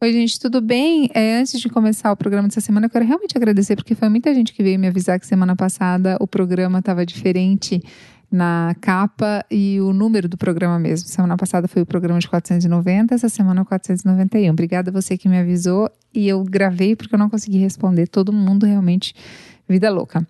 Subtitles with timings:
[0.00, 1.10] Oi, gente, tudo bem?
[1.12, 4.32] É, antes de começar o programa dessa semana, eu quero realmente agradecer, porque foi muita
[4.32, 7.82] gente que veio me avisar que semana passada o programa estava diferente
[8.30, 11.08] na capa e o número do programa mesmo.
[11.08, 14.52] Semana passada foi o programa de 490, essa semana é o 491.
[14.52, 18.06] Obrigada a você que me avisou e eu gravei porque eu não consegui responder.
[18.06, 19.12] Todo mundo realmente
[19.72, 20.26] vida louca.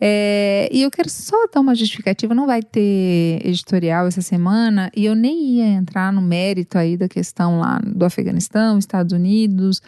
[0.00, 5.04] É, e eu quero só dar uma justificativa, não vai ter editorial essa semana e
[5.04, 9.82] eu nem ia entrar no mérito aí da questão lá do Afeganistão, Estados Unidos,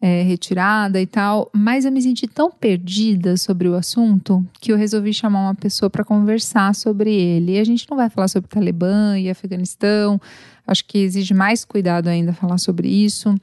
[0.00, 4.76] é, retirada e tal, mas eu me senti tão perdida sobre o assunto que eu
[4.76, 7.52] resolvi chamar uma pessoa para conversar sobre ele.
[7.52, 10.20] E a gente não vai falar sobre Talibã e Afeganistão,
[10.66, 13.34] acho que exige mais cuidado ainda falar sobre isso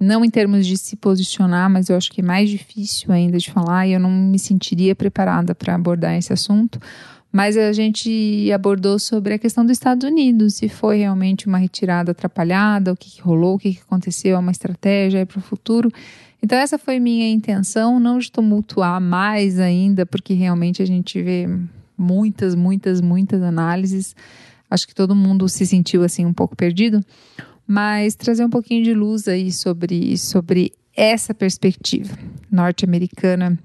[0.00, 3.50] não em termos de se posicionar, mas eu acho que é mais difícil ainda de
[3.50, 6.80] falar e eu não me sentiria preparada para abordar esse assunto.
[7.30, 12.12] Mas a gente abordou sobre a questão dos Estados Unidos, se foi realmente uma retirada
[12.12, 15.92] atrapalhada, o que, que rolou, o que, que aconteceu, é uma estratégia para o futuro.
[16.42, 21.46] Então, essa foi minha intenção, não de tumultuar mais ainda, porque realmente a gente vê
[21.98, 24.16] muitas, muitas, muitas análises.
[24.70, 27.04] Acho que todo mundo se sentiu assim um pouco perdido
[27.68, 32.16] mas trazer um pouquinho de luz aí sobre, sobre essa perspectiva
[32.50, 33.58] norte-americana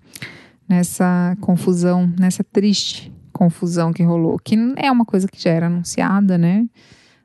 [0.67, 6.37] nessa confusão, nessa triste confusão que rolou, que é uma coisa que já era anunciada,
[6.37, 6.67] né?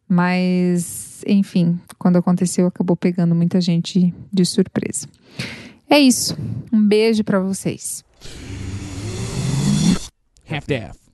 [0.09, 5.07] Mas, enfim, quando aconteceu, acabou pegando muita gente de surpresa.
[5.91, 6.39] É isso.
[6.73, 8.05] Um beijo para vocês.
[10.49, 11.08] Half-Death.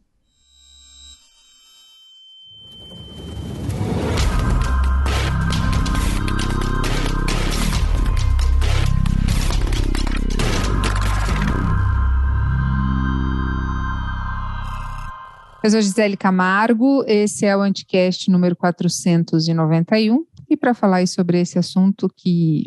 [15.64, 20.22] Eu sou Gisele Camargo, esse é o Anticast número 491.
[20.50, 22.64] E para falar sobre esse assunto que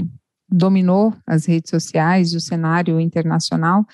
[0.50, 3.86] dominou as redes sociais e o cenário internacional,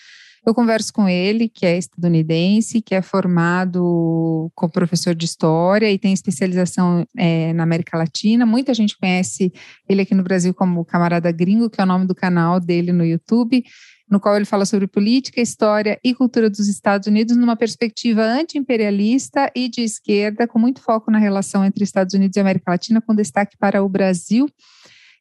[0.48, 6.00] eu converso com ele, que é estadunidense, que é formado como professor de história e
[6.00, 8.46] tem especialização é, na América Latina.
[8.46, 9.52] Muita gente conhece
[9.88, 13.04] ele aqui no Brasil como Camarada Gringo, que é o nome do canal dele no
[13.04, 13.66] YouTube
[14.14, 19.52] no qual ele fala sobre política, história e cultura dos Estados Unidos numa perspectiva anti-imperialista
[19.56, 23.16] e de esquerda, com muito foco na relação entre Estados Unidos e América Latina, com
[23.16, 24.48] destaque para o Brasil.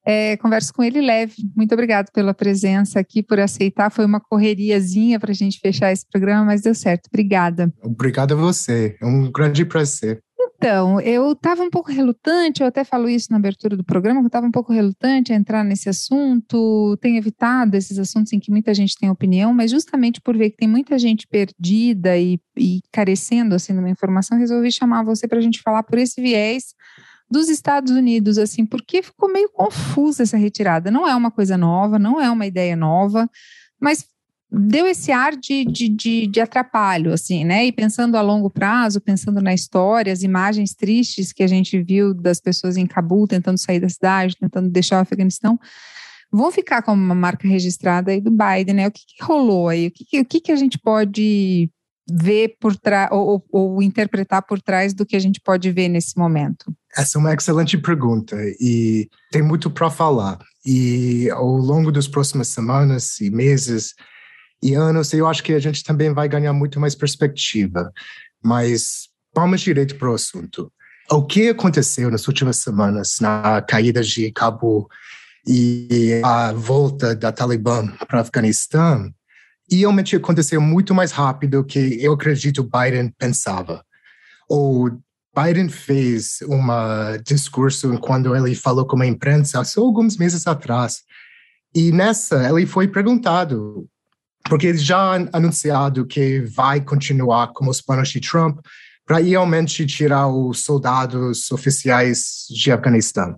[0.04, 1.36] É, converso com ele leve.
[1.56, 3.90] Muito obrigado pela presença aqui, por aceitar.
[3.90, 7.06] Foi uma correriazinha para a gente fechar esse programa, mas deu certo.
[7.06, 7.72] Obrigada.
[7.82, 8.94] Obrigado a você.
[9.00, 10.20] É um grande prazer.
[10.44, 14.26] Então, eu estava um pouco relutante, eu até falo isso na abertura do programa, eu
[14.26, 18.72] estava um pouco relutante a entrar nesse assunto, tenho evitado esses assuntos em que muita
[18.72, 23.54] gente tem opinião, mas justamente por ver que tem muita gente perdida e, e carecendo
[23.54, 26.74] assim de uma informação, resolvi chamar você para a gente falar por esse viés
[27.30, 30.90] dos Estados Unidos, assim, porque ficou meio confusa essa retirada.
[30.90, 33.28] Não é uma coisa nova, não é uma ideia nova,
[33.80, 34.06] mas
[34.52, 37.64] deu esse ar de, de, de, de, atrapalho, assim, né?
[37.64, 42.12] E pensando a longo prazo, pensando na história, as imagens tristes que a gente viu
[42.12, 45.58] das pessoas em Cabul tentando sair da cidade, tentando deixar o Afeganistão,
[46.30, 48.88] vão ficar como uma marca registrada aí do Biden, né?
[48.88, 49.86] O que, que rolou aí?
[49.86, 51.70] O que, o que, que a gente pode
[52.10, 55.88] ver por trás, ou, ou, ou interpretar por trás do que a gente pode ver
[55.88, 56.74] nesse momento?
[56.94, 60.38] Essa é uma excelente pergunta e tem muito para falar.
[60.66, 63.94] E ao longo das próximas semanas e meses,
[64.62, 67.92] e anos, eu acho que a gente também vai ganhar muito mais perspectiva.
[68.42, 70.72] Mas vamos direito para o assunto.
[71.10, 74.88] O que aconteceu nas últimas semanas na caída de Cabo
[75.46, 79.12] e a volta da Talibã para o Afeganistão
[79.68, 83.84] realmente aconteceu muito mais rápido do que eu acredito Biden pensava.
[84.48, 84.90] O
[85.34, 86.62] Biden fez um
[87.24, 91.02] discurso quando ele falou com a imprensa só alguns meses atrás.
[91.74, 93.88] E nessa, ele foi perguntado
[94.44, 98.58] porque ele já anunciado que vai continuar com os planos de Trump
[99.04, 103.36] para realmente tirar os soldados oficiais de Afeganistão.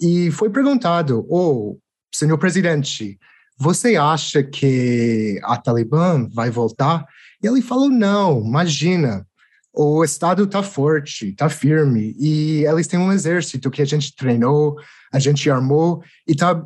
[0.00, 1.78] E foi perguntado, oh,
[2.14, 3.18] senhor presidente,
[3.58, 7.04] você acha que a Talibã vai voltar?
[7.42, 9.26] E ele falou, não, imagina,
[9.72, 14.76] o Estado está forte, está firme, e eles têm um exército que a gente treinou,
[15.12, 16.64] a gente armou, e está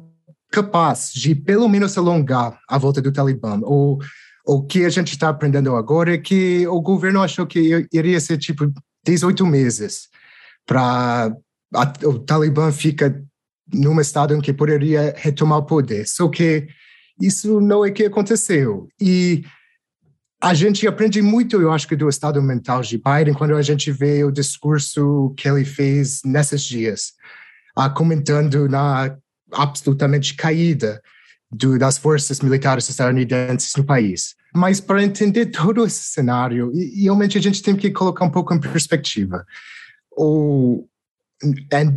[0.55, 3.59] capaz de pelo menos alongar a volta do Talibã.
[3.65, 3.99] O,
[4.47, 8.39] o que a gente está aprendendo agora é que o governo achou que iria ser
[8.39, 8.73] tipo
[9.05, 10.09] 18 meses
[10.65, 11.35] para
[12.05, 13.21] o Talibã fica
[13.73, 16.07] num estado em que poderia retomar o poder.
[16.07, 16.69] Só que
[17.21, 18.87] isso não é que aconteceu.
[19.01, 19.43] E
[20.41, 24.23] a gente aprende muito, eu acho do estado mental de Biden quando a gente vê
[24.23, 27.13] o discurso que ele fez nesses dias,
[27.77, 29.17] uh, comentando na
[29.53, 31.03] absolutamente caída
[31.51, 34.35] do, das forças militares estadunidenses no país.
[34.55, 38.61] Mas para entender todo esse cenário, realmente a gente tem que colocar um pouco em
[38.61, 39.45] perspectiva.
[40.17, 40.87] O,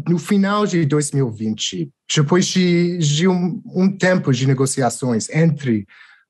[0.08, 5.86] no final de 2020, depois de, de um, um, tempo de negociações entre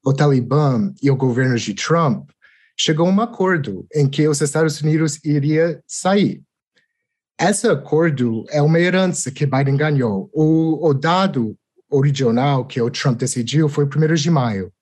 [0.05, 2.29] o Talibã e o governo de Trump,
[2.77, 6.43] chegou um acordo em que os Estados Unidos iria sair.
[7.39, 10.29] Esse acordo é uma herança que Biden ganhou.
[10.33, 11.55] O, o dado
[11.89, 14.73] original que o Trump decidiu foi o 1 de maio.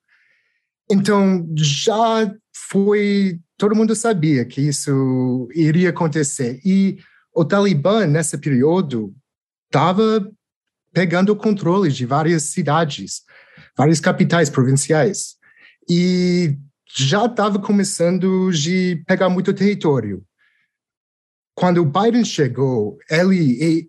[0.90, 2.32] Então, já
[2.70, 3.40] foi.
[3.58, 6.60] Todo mundo sabia que isso iria acontecer.
[6.64, 6.98] E
[7.34, 9.14] o Talibã, nesse período,
[9.66, 10.26] estava
[10.94, 13.24] pegando o controle de várias cidades,
[13.78, 15.36] várias capitais provinciais.
[15.90, 16.58] E
[16.96, 20.24] já estava começando de pegar muito território.
[21.56, 23.88] Quando o Biden chegou, ele,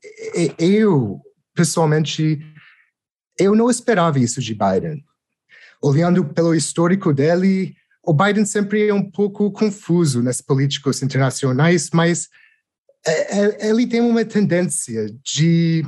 [0.57, 1.21] eu,
[1.53, 2.39] pessoalmente,
[3.37, 5.05] eu não esperava isso de Biden.
[5.83, 7.75] Olhando pelo histórico dele,
[8.05, 12.29] o Biden sempre é um pouco confuso nas políticas internacionais, mas
[13.05, 15.85] é, é, ele tem uma tendência de,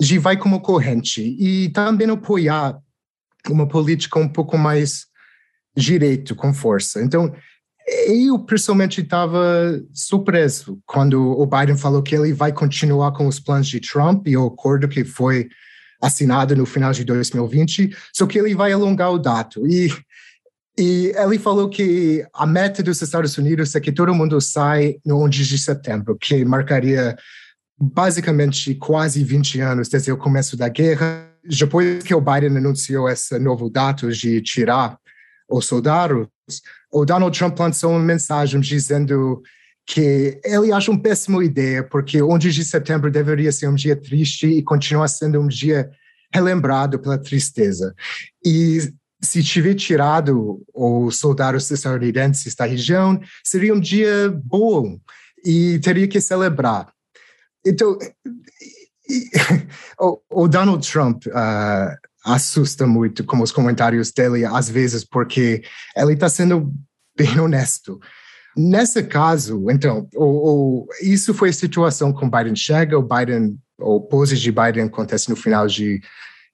[0.00, 2.78] de vai como corrente e também apoiar
[3.50, 5.06] uma política um pouco mais
[5.76, 7.02] direito, com força.
[7.02, 7.34] Então,
[8.08, 13.68] eu pessoalmente estava surpreso quando o Biden falou que ele vai continuar com os planos
[13.68, 15.48] de Trump e o acordo que foi
[16.00, 19.66] assinado no final de 2020, só que ele vai alongar o dato.
[19.66, 19.90] E
[20.78, 25.22] e ele falou que a meta dos Estados Unidos é que todo mundo sai no
[25.22, 27.14] 11 de setembro, que marcaria
[27.78, 31.28] basicamente quase 20 anos desde o começo da guerra.
[31.44, 34.96] Depois que o Biden anunciou esse novo dato de tirar
[35.48, 36.26] os soldados,
[36.92, 39.42] o Donald Trump lançou uma mensagem dizendo
[39.86, 44.46] que ele acha uma péssima ideia, porque 11 de setembro deveria ser um dia triste
[44.46, 45.90] e continua sendo um dia
[46.32, 47.94] relembrado pela tristeza.
[48.44, 54.98] E se tiver tirado os soldados estadunidenses da região, seria um dia bom
[55.44, 56.92] e teria que celebrar.
[57.64, 57.98] Então,
[60.30, 65.62] o, Donald Trump uh, assusta muito com os comentários dele, às vezes, porque
[65.96, 66.72] ele está sendo
[67.16, 68.00] bem honesto.
[68.56, 74.00] Nesse caso, então, o, o, isso foi a situação com Biden chega, o Biden, o
[74.00, 76.00] pose de Biden acontece no final de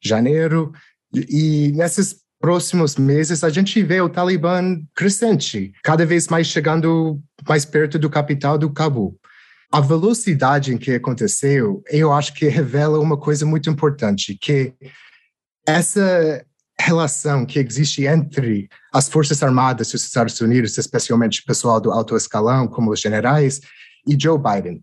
[0.01, 0.73] janeiro,
[1.13, 7.65] e nesses próximos meses, a gente vê o Talibã crescente, cada vez mais chegando mais
[7.65, 9.19] perto do capital do Cabul.
[9.73, 14.73] A velocidade em que aconteceu, eu acho que revela uma coisa muito importante, que
[15.69, 16.45] essa
[16.81, 22.17] relação que existe entre as Forças Armadas dos Estados Unidos, especialmente o pessoal do alto
[22.17, 23.61] escalão, como os generais,
[24.07, 24.83] e Joe Biden.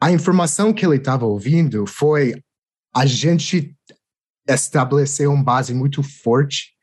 [0.00, 2.34] A informação que ele estava ouvindo foi
[2.94, 3.74] a gente
[4.46, 6.74] estabeleceu uma base muito forte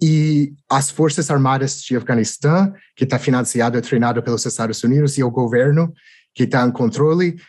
[0.00, 5.24] e as Forças Armadas de Afeganistão, que está financiado e treinado pelos Estados Unidos, e
[5.24, 5.92] o governo,
[6.34, 7.40] que está em controle,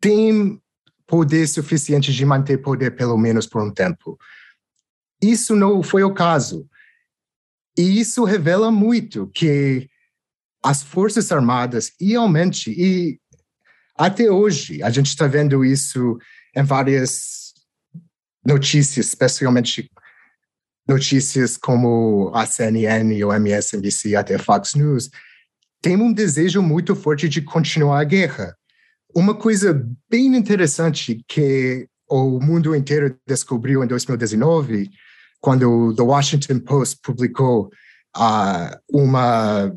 [0.00, 0.60] tem
[1.06, 4.18] poder suficiente de manter poder pelo menos por um tempo.
[5.22, 6.68] Isso não foi o caso.
[7.76, 9.88] E isso revela muito que
[10.62, 13.18] as Forças Armadas, realmente, e
[13.96, 16.18] até hoje, a gente está vendo isso
[16.56, 17.52] em várias
[18.44, 19.90] notícias, especialmente
[20.86, 25.10] notícias como a CNN, o MSNBC, até Fox News,
[25.80, 28.56] tem um desejo muito forte de continuar a guerra.
[29.14, 34.90] Uma coisa bem interessante que o mundo inteiro descobriu em 2019,
[35.40, 37.70] quando o The Washington Post publicou
[38.16, 39.72] uh, uma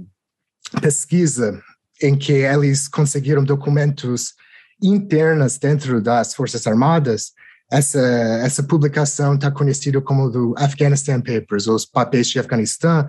[0.82, 1.62] pesquisa
[2.02, 4.34] em que eles conseguiram documentos
[4.82, 7.32] internos dentro das Forças Armadas,
[7.72, 13.08] essa, essa publicação está conhecida como do Afghanistan Papers, os papéis de Afeganistão,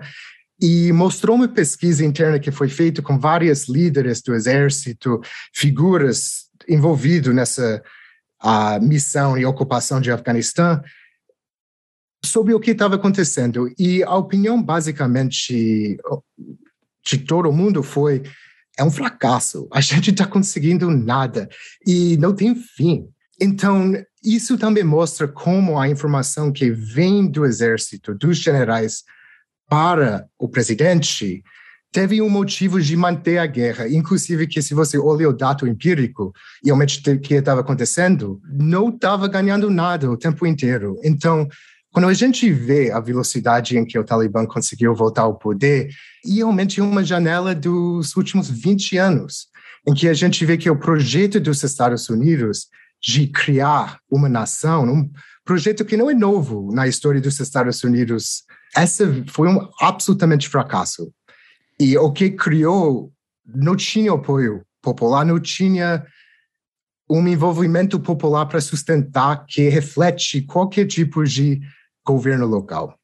[0.61, 5.21] e mostrou uma pesquisa interna que foi feita com várias líderes do exército,
[5.53, 7.81] figuras envolvidas nessa
[8.81, 10.81] missão e ocupação de Afeganistão,
[12.23, 13.73] sobre o que estava acontecendo.
[13.77, 15.97] E a opinião, basicamente,
[17.05, 18.23] de todo mundo foi:
[18.77, 21.49] é um fracasso, a gente está conseguindo nada
[21.85, 23.07] e não tem fim.
[23.41, 29.03] Então, isso também mostra como a informação que vem do exército, dos generais,
[29.69, 31.43] para o presidente,
[31.91, 33.87] teve um motivo de manter a guerra.
[33.87, 36.33] Inclusive, que se você olha o dado empírico,
[36.63, 40.99] realmente o que estava acontecendo, não estava ganhando nada o tempo inteiro.
[41.03, 41.47] Então,
[41.91, 45.89] quando a gente vê a velocidade em que o Talibã conseguiu voltar ao poder,
[46.23, 49.47] realmente uma janela dos últimos 20 anos,
[49.87, 52.67] em que a gente vê que o projeto dos Estados Unidos
[53.01, 55.09] de criar uma nação, um
[55.43, 58.43] projeto que não é novo na história dos Estados Unidos,
[58.75, 61.11] essa foi um absolutamente fracasso.
[61.79, 63.11] E o que criou
[63.45, 66.05] não tinha apoio popular, não tinha
[67.09, 71.59] um envolvimento popular para sustentar que reflete qualquer tipo de
[72.05, 72.95] governo local.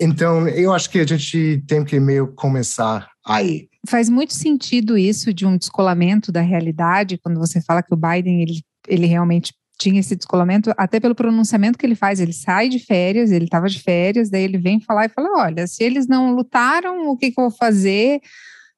[0.00, 3.68] Então, eu acho que a gente tem que meio começar aí.
[3.88, 8.42] Faz muito sentido isso de um descolamento da realidade, quando você fala que o Biden
[8.42, 12.20] ele, ele realmente tinha esse descolamento, até pelo pronunciamento que ele faz.
[12.20, 15.66] Ele sai de férias, ele estava de férias, daí ele vem falar e fala: olha,
[15.66, 18.20] se eles não lutaram, o que, que eu vou fazer?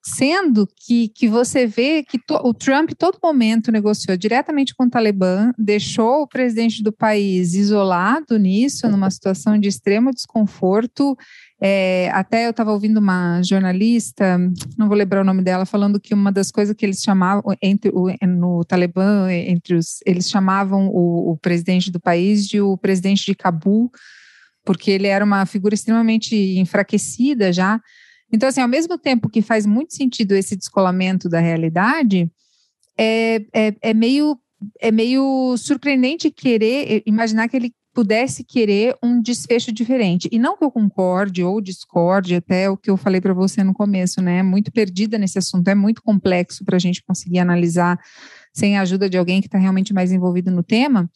[0.00, 4.90] Sendo que, que você vê que to, o Trump, todo momento, negociou diretamente com o
[4.90, 11.17] Talibã, deixou o presidente do país isolado nisso, numa situação de extremo desconforto.
[11.61, 14.38] É, até eu estava ouvindo uma jornalista,
[14.77, 17.91] não vou lembrar o nome dela, falando que uma das coisas que eles chamavam entre
[17.93, 23.27] o, no Talibã, entre os, eles chamavam o, o presidente do país de o presidente
[23.27, 23.91] de Cabul,
[24.65, 27.81] porque ele era uma figura extremamente enfraquecida já.
[28.33, 32.31] Então, assim, ao mesmo tempo que faz muito sentido esse descolamento da realidade,
[32.97, 34.38] é, é, é meio
[34.81, 40.28] é meio surpreendente querer imaginar que ele pudesse querer um desfecho diferente.
[40.31, 43.75] E não que eu concorde ou discorde, até o que eu falei para você no
[43.75, 44.40] começo, né?
[44.40, 47.99] Muito perdida nesse assunto, é muito complexo para a gente conseguir analisar
[48.55, 51.11] sem a ajuda de alguém que está realmente mais envolvido no tema.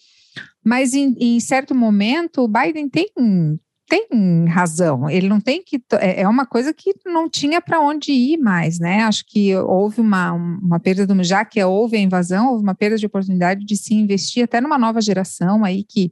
[0.65, 3.07] Mas em, em certo momento, o Biden tem
[3.89, 5.11] tem razão.
[5.11, 5.79] Ele não tem que.
[6.01, 9.03] É, é uma coisa que não tinha para onde ir mais, né?
[9.03, 11.23] Acho que houve uma, uma perda do.
[11.23, 14.79] Já que houve a invasão, houve uma perda de oportunidade de se investir até numa
[14.79, 16.11] nova geração aí que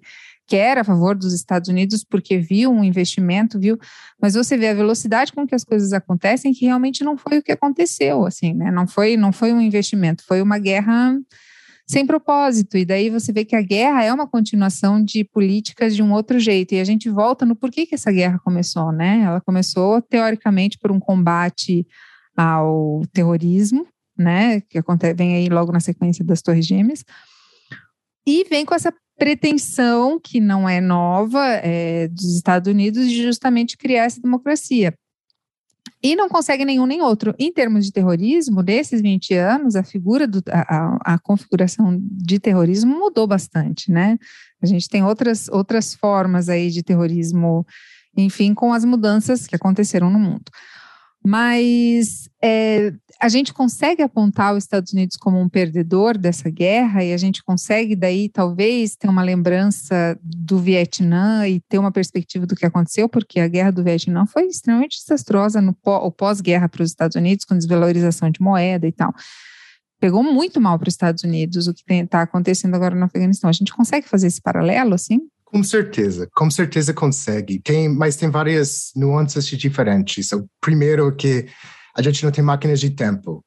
[0.50, 3.78] quer a favor dos Estados Unidos porque viu um investimento, viu,
[4.20, 7.42] mas você vê a velocidade com que as coisas acontecem que realmente não foi o
[7.42, 8.68] que aconteceu, assim, né?
[8.72, 11.16] Não foi, não foi um investimento, foi uma guerra
[11.86, 12.76] sem propósito.
[12.76, 16.40] E daí você vê que a guerra é uma continuação de políticas de um outro
[16.40, 16.74] jeito.
[16.74, 19.22] E a gente volta no porquê que essa guerra começou, né?
[19.24, 21.86] Ela começou, teoricamente, por um combate
[22.36, 23.86] ao terrorismo,
[24.18, 24.60] né?
[24.62, 24.80] Que
[25.16, 27.04] vem aí logo na sequência das Torres Gêmeas.
[28.26, 33.76] E vem com essa pretensão, que não é nova, é, dos Estados Unidos, de justamente
[33.76, 34.94] criar essa democracia
[36.02, 37.34] e não consegue nenhum nem outro.
[37.38, 42.98] Em termos de terrorismo, nesses 20 anos, a figura, do, a, a, configuração de terrorismo
[42.98, 44.16] mudou bastante, né?
[44.62, 47.66] A gente tem outras, outras formas aí de terrorismo,
[48.16, 50.50] enfim, com as mudanças que aconteceram no mundo.
[51.22, 57.12] Mas é, a gente consegue apontar os Estados Unidos como um perdedor dessa guerra e
[57.12, 62.56] a gente consegue daí talvez ter uma lembrança do Vietnã e ter uma perspectiva do
[62.56, 65.74] que aconteceu, porque a guerra do Vietnã foi extremamente desastrosa no
[66.12, 69.12] pós-guerra para os Estados Unidos, com desvalorização de moeda e tal.
[70.00, 73.50] Pegou muito mal para os Estados Unidos o que está acontecendo agora no Afeganistão.
[73.50, 75.20] A gente consegue fazer esse paralelo assim?
[75.50, 77.58] Com certeza, com certeza consegue.
[77.58, 80.30] Tem, mas tem várias nuances diferentes.
[80.30, 81.46] O primeiro é que
[81.96, 83.44] a gente não tem máquinas de tempo.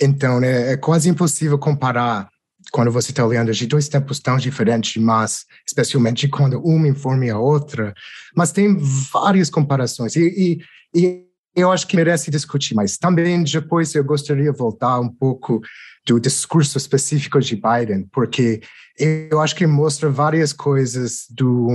[0.00, 2.28] Então, é, é quase impossível comparar
[2.70, 7.38] quando você está olhando de dois tempos tão diferentes, mas especialmente quando uma informa a
[7.38, 7.94] outra.
[8.36, 8.76] Mas tem
[9.10, 10.60] várias comparações e,
[10.94, 12.74] e, e eu acho que merece discutir.
[12.74, 15.62] Mas também depois eu gostaria de voltar um pouco
[16.06, 18.60] do discurso específico de Biden, porque
[18.98, 21.68] eu acho que mostra várias coisas do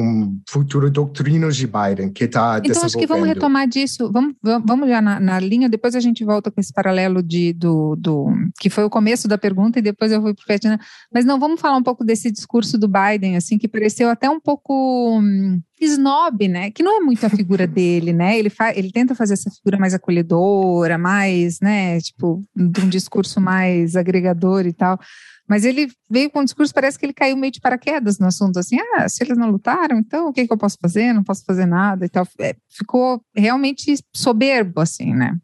[0.49, 4.99] futuro doutrino de Biden que está Então acho que vamos retomar disso, vamos, vamos já
[5.01, 8.27] na, na, linha, depois a gente volta com esse paralelo de, do, do
[8.59, 10.79] que foi o começo da pergunta e depois eu vou para o Vietnã,
[11.13, 14.39] mas não, vamos falar um pouco desse discurso do Biden, assim, que pareceu até um
[14.39, 18.91] pouco hum, snob, né, que não é muito a figura dele, né, ele, fa, ele
[18.91, 24.73] tenta fazer essa figura mais acolhedora, mais, né, tipo, de um discurso mais agregador e
[24.73, 24.99] tal,
[25.47, 28.57] mas ele veio com um discurso, parece que ele caiu meio de paraquedas no assunto,
[28.57, 31.13] assim, ah, se eles não lutaram, então o que, que eu posso fazer?
[31.13, 32.27] Não posso fazer nada e tal.
[32.39, 35.37] É, ficou realmente soberbo, assim, né?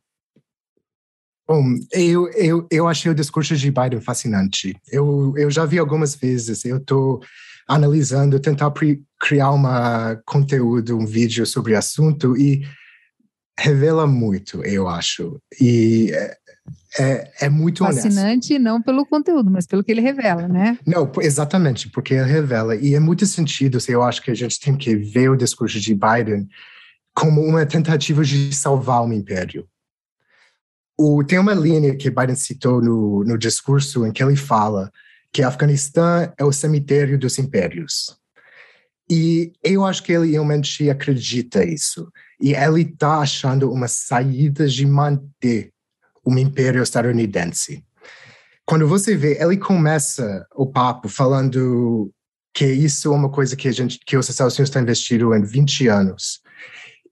[1.47, 4.75] Bom, eu, eu, eu achei o discurso de Biden fascinante.
[4.91, 7.21] Eu, eu já vi algumas vezes, eu estou
[7.67, 8.71] analisando, tentar
[9.19, 9.63] criar um
[10.25, 12.65] conteúdo, um vídeo sobre o assunto e
[13.59, 15.41] revela muito, eu acho.
[15.59, 16.11] E
[16.99, 18.63] é, é, muito Fascinante honesto.
[18.63, 20.79] não pelo conteúdo, mas pelo que ele revela, né?
[20.85, 22.75] Não, exatamente, porque ele revela.
[22.75, 25.93] E é muito sentido, eu acho que a gente tem que ver o discurso de
[25.93, 26.47] Biden
[27.13, 29.67] como uma tentativa de salvar um império.
[30.97, 34.91] O, tem uma linha que Biden citou no, no discurso em que ele fala
[35.31, 38.17] que Afeganistão é o cemitério dos impérios.
[39.09, 42.11] E eu acho que ele realmente acredita isso.
[42.41, 45.71] E ele está achando uma saída de manter
[46.27, 47.83] um império estadunidense.
[48.65, 52.11] quando você vê, ele começa o papo falando
[52.53, 55.43] que isso é uma coisa que a gente, que os Estados Unidos está investindo em
[55.43, 56.41] 20 anos.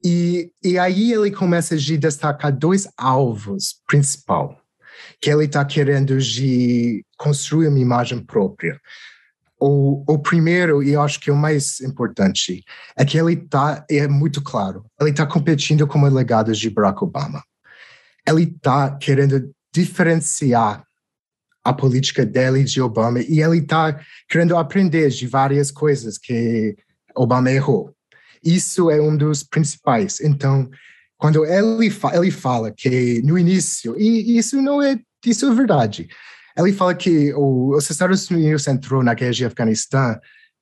[0.03, 4.59] E, e aí ele começa a destacar dois alvos principal
[5.21, 8.79] que ele está querendo de construir uma imagem própria.
[9.59, 12.63] O, o primeiro, e eu acho que é o mais importante,
[12.97, 17.03] é que ele está, é muito claro, ele está competindo com o legado de Barack
[17.03, 17.41] Obama.
[18.27, 20.83] Ele está querendo diferenciar
[21.63, 26.75] a política dele de Obama e ele está querendo aprender de várias coisas que
[27.15, 27.93] Obama errou.
[28.43, 30.19] Isso é um dos principais.
[30.19, 30.69] Então,
[31.17, 36.07] quando ele, fa ele fala que no início, e isso não é, isso é verdade,
[36.57, 40.19] ele fala que o, os Estados Unidos entrou na guerra de Afeganistão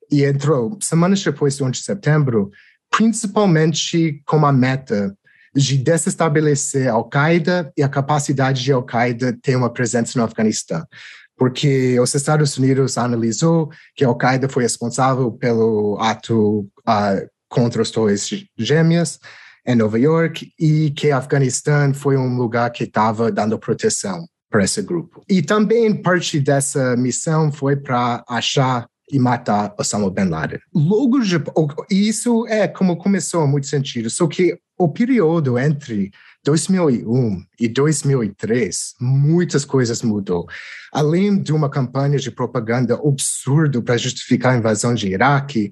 [0.10, 2.50] e entrou semanas depois do 11 de setembro,
[2.89, 5.15] principalmente com a meta
[5.55, 10.83] de desestabelecer Al-Qaeda e a capacidade de Al-Qaeda ter uma presença no Afeganistão.
[11.38, 18.29] Porque os Estados Unidos analisou que Al-Qaeda foi responsável pelo ato uh, contra os Torres
[18.57, 19.19] Gêmeas
[19.65, 24.81] em Nova York e que Afeganistão foi um lugar que estava dando proteção para esse
[24.81, 25.24] grupo.
[25.27, 30.60] E também parte dessa missão foi para achar e matar Osama Bin Laden.
[30.74, 31.19] Logo,
[31.89, 36.12] isso é como começou, muito sentido, só que o período entre
[36.43, 40.45] 2001 e 2003, muitas coisas mudou.
[40.91, 45.69] Além de uma campanha de propaganda absurda para justificar a invasão de Iraque,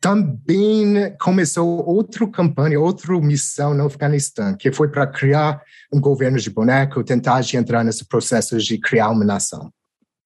[0.00, 5.60] também começou outra campanha, outra missão no Afeganistão, que foi para criar
[5.92, 9.72] um governo de boneco, tentar de entrar nesse processo de criar uma nação.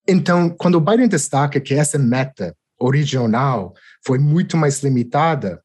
[0.09, 3.75] Então, quando o Biden destaca que essa meta original
[4.05, 5.63] foi muito mais limitada,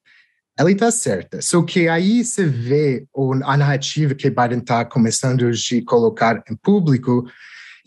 [0.58, 1.42] ela está certa.
[1.42, 3.08] Só que aí você vê
[3.44, 5.52] a narrativa que Biden está começando a
[5.86, 7.26] colocar em público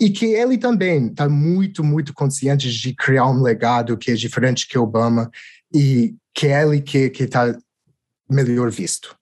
[0.00, 4.66] e que ele também está muito, muito consciente de criar um legado que é diferente
[4.66, 5.30] que Obama
[5.72, 7.56] e que é ele que está
[8.28, 9.16] melhor visto.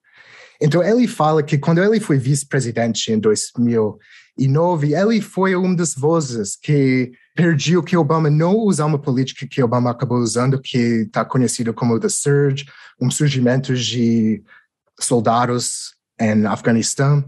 [0.61, 6.57] Então ele fala que quando ele foi vice-presidente em 2009, ele foi uma das vozes
[6.57, 11.75] que pediu que Obama não usar uma política que Obama acabou usando, que está conhecido
[11.75, 12.67] como The Surge,
[13.01, 14.43] um surgimento de
[15.01, 17.25] soldados em Afeganistão.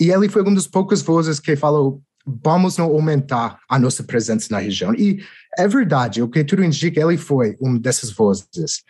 [0.00, 4.48] E ele foi uma das poucas vozes que falou vamos não aumentar a nossa presença
[4.50, 4.92] na região.
[4.94, 5.22] E
[5.56, 8.82] é verdade, o que tudo indica, ele foi uma dessas vozes.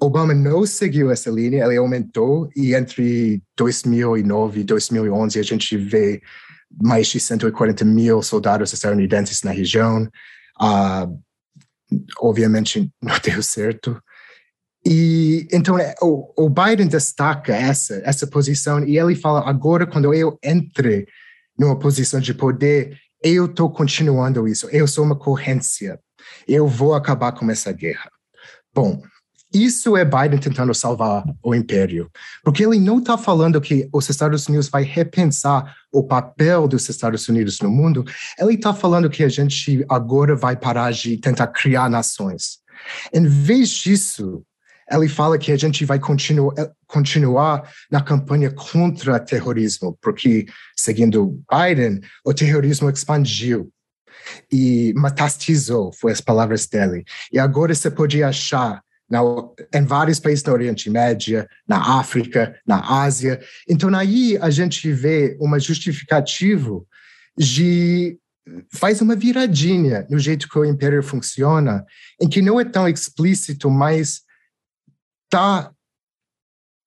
[0.00, 6.22] Obama não seguiu essa linha, ele aumentou, e entre 2009 e 2011 a gente vê
[6.80, 10.08] mais de 140 mil soldados estadunidenses na região.
[10.60, 11.20] Uh,
[12.20, 14.00] obviamente não deu certo.
[14.84, 20.12] E então é, o, o Biden destaca essa essa posição e ele fala agora quando
[20.12, 21.06] eu entre
[21.56, 26.00] numa posição de poder, eu estou continuando isso, eu sou uma corrência,
[26.48, 28.10] eu vou acabar com essa guerra.
[28.74, 29.00] Bom,
[29.52, 32.10] isso é Biden tentando salvar o império,
[32.42, 37.28] porque ele não está falando que os Estados Unidos vai repensar o papel dos Estados
[37.28, 38.04] Unidos no mundo,
[38.38, 42.58] ele está falando que a gente agora vai parar de tentar criar nações.
[43.12, 44.42] Em vez disso,
[44.90, 46.52] ele fala que a gente vai continu
[46.86, 53.70] continuar na campanha contra terrorismo, porque, seguindo Biden, o terrorismo expandiu
[54.50, 57.04] e metastizou, foi as palavras dele.
[57.32, 58.82] E agora você pode achar
[59.74, 63.40] em vários países do Oriente Médio, na África, na Ásia.
[63.68, 66.82] Então, aí a gente vê uma justificativa
[67.36, 68.18] de
[68.72, 71.84] faz uma viradinha no jeito que o império funciona,
[72.20, 74.22] em que não é tão explícito, mas
[75.24, 75.72] está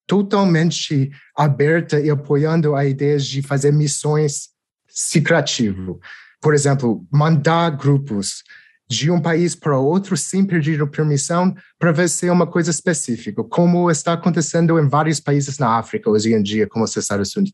[0.07, 4.49] totalmente aberta e apoiando a ideia de fazer missões
[4.87, 5.97] secretivas.
[6.41, 8.43] Por exemplo, mandar grupos
[8.87, 13.43] de um país para outro sem pedir permissão para ver se é uma coisa específica,
[13.43, 17.53] como está acontecendo em vários países na África hoje em dia, como os Estados Unidos.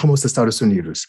[0.00, 1.06] Como os Estados Unidos.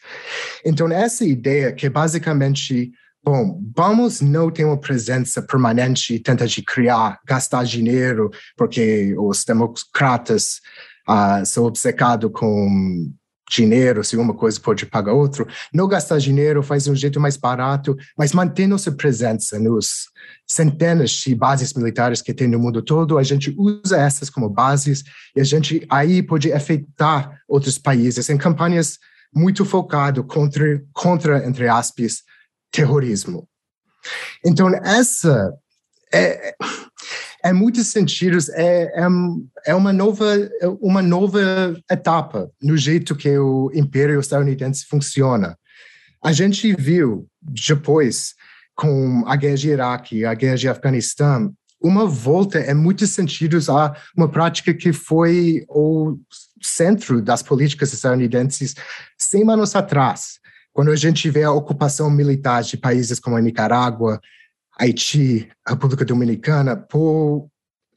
[0.64, 2.92] Então, essa ideia que basicamente
[3.26, 10.62] Bom, vamos não ter uma presença permanente tentar de criar, gastar dinheiro, porque os democratas
[11.10, 13.12] uh, são obcecados com
[13.50, 15.46] dinheiro, se uma coisa pode pagar outra.
[15.74, 20.10] Não gastar dinheiro faz um jeito mais barato, mas manter nossa presença nos
[20.48, 25.04] centenas de bases militares que tem no mundo todo, a gente usa essas como bases
[25.36, 28.98] e a gente aí pode afetar outros países em campanhas
[29.34, 32.24] muito focado contra, contra entre aspas,
[32.72, 33.48] terrorismo.
[34.44, 35.54] Então, essa
[36.14, 36.56] é,
[37.46, 39.08] em muitos sentidos, é, é,
[39.68, 40.26] é, uma, nova,
[40.82, 41.40] uma nova
[41.90, 45.58] etapa no jeito que o Império Estadunidense funciona.
[46.24, 48.34] a gente viu depois
[48.76, 53.96] com a guerra de Iraque, a guerra de Afeganistão, uma volta em muitos sentidos a
[54.18, 56.18] uma prática que foi o
[56.62, 58.74] centro das políticas estadunidenses
[59.20, 60.40] 100 anos atrás,
[60.74, 64.20] quando a gente vê a ocupação militar de países como a Nicarágua,
[64.78, 67.50] Haiti, República Dominicana, por,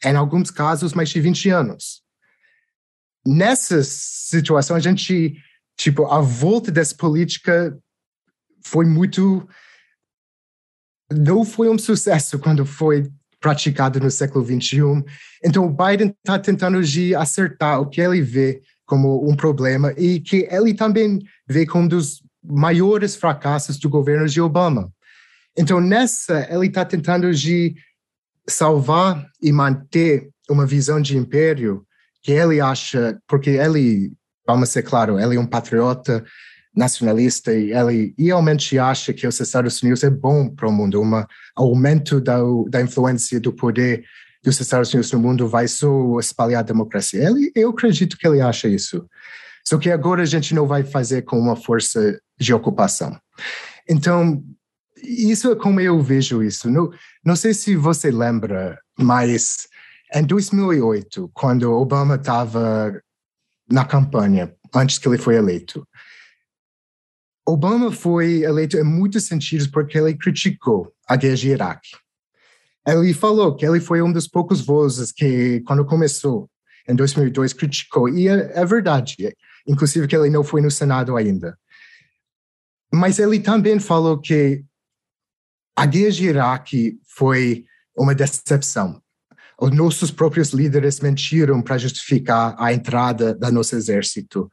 [0.05, 2.03] em alguns casos, mais de 20 anos.
[3.27, 5.37] Nessa situação, a gente,
[5.77, 7.77] tipo, a volta dessa política
[8.62, 9.47] foi muito.
[11.11, 13.11] Não foi um sucesso quando foi
[13.41, 15.05] praticado no século XXI.
[15.45, 20.21] Então, o Biden está tentando de acertar o que ele vê como um problema e
[20.21, 24.93] que ele também vê como um dos maiores fracassos do governo de Obama.
[25.59, 27.75] Então, nessa, ele está tentando de
[28.49, 31.85] salvar e manter uma visão de império
[32.23, 34.12] que ele acha, porque ele,
[34.47, 36.25] vamos ser claro, ele é um patriota
[36.75, 41.25] nacionalista e ele realmente acha que os Estados Unidos é bom para o mundo, um
[41.57, 44.05] aumento da, da influência do poder
[44.44, 47.25] dos Estados Unidos no mundo vai só espalhar a democracia.
[47.25, 49.05] Ele, eu acredito que ele acha isso.
[49.66, 53.18] Só que agora a gente não vai fazer com uma força de ocupação.
[53.88, 54.42] Então,
[55.03, 56.71] isso é como eu vejo isso.
[56.71, 56.91] Não,
[57.25, 59.69] não sei se você lembra, mas
[60.15, 63.01] em 2008, quando Obama estava
[63.71, 65.87] na campanha, antes que ele foi eleito,
[67.47, 71.91] Obama foi eleito em muitos sentidos porque ele criticou a guerra de Iraque.
[72.87, 76.49] Ele falou que ele foi um dos poucos vozes que, quando começou,
[76.89, 78.09] em 2002, criticou.
[78.09, 79.15] E é, é verdade,
[79.67, 81.59] inclusive que ele não foi no Senado ainda.
[82.93, 84.65] Mas ele também falou que
[85.79, 87.64] a guerra de Iraque foi
[87.97, 89.01] uma decepção.
[89.61, 94.51] Os nossos próprios líderes mentiram para justificar a entrada do nosso exército.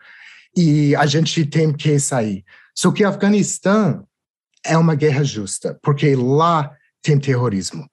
[0.55, 2.45] E a gente tem que sair.
[2.75, 4.07] Só que Afeganistão
[4.63, 7.89] é uma guerra justa, porque lá tem terrorismo.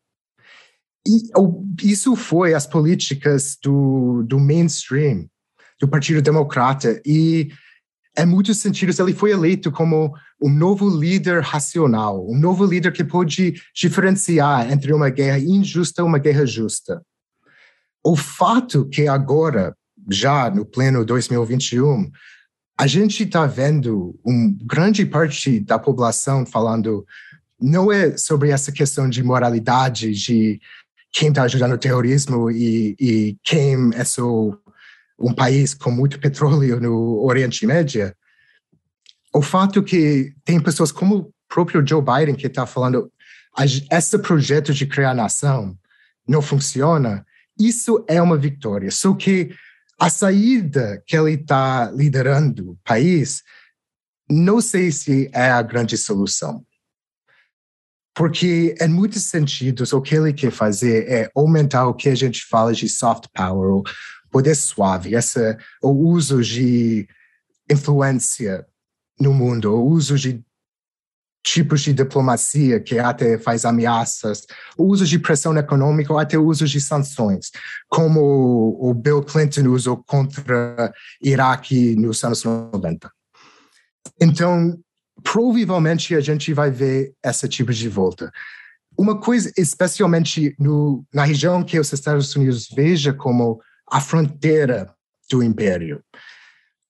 [1.07, 5.27] E isso foi as políticas do, do mainstream,
[5.81, 7.49] do Partido Democrata, e
[8.19, 13.05] em muitos sentidos ele foi eleito como um novo líder racional, um novo líder que
[13.05, 17.03] pode diferenciar entre uma guerra injusta e uma guerra justa.
[18.05, 19.77] O fato que agora,
[20.11, 22.11] já no pleno 2021,
[22.79, 27.07] a gente está vendo uma grande parte da população falando
[27.61, 30.61] não é sobre essa questão de moralidade, de
[31.13, 34.51] quem está ajudando o terrorismo e, e quem é só
[35.17, 38.13] um país com muito petróleo no Oriente Médio.
[39.35, 43.11] O fato que tem pessoas como o próprio Joe Biden que está falando
[43.91, 45.77] esse projeto de criar nação
[46.27, 47.27] não funciona,
[47.59, 48.91] isso é uma vitória.
[48.91, 49.55] Só que
[49.99, 53.43] a saída que ele está liderando o país,
[54.29, 56.65] não sei se é a grande solução.
[58.15, 62.45] Porque, em muitos sentidos, o que ele quer fazer é aumentar o que a gente
[62.45, 63.83] fala de soft power, o
[64.31, 67.09] poder suave, essa, o uso de
[67.71, 68.67] influência
[69.21, 70.45] no mundo, o uso de
[71.45, 74.47] tipos de diplomacia que até faz ameaças,
[74.77, 77.51] o uso de pressão econômica ou até o uso de sanções,
[77.89, 83.11] como o Bill Clinton usou contra Iraque nos anos 90.
[84.21, 84.79] Então,
[85.23, 88.31] provavelmente a gente vai ver esse tipo de volta.
[88.97, 94.93] Uma coisa, especialmente no, na região que os Estados Unidos veja como a fronteira
[95.31, 96.03] do império.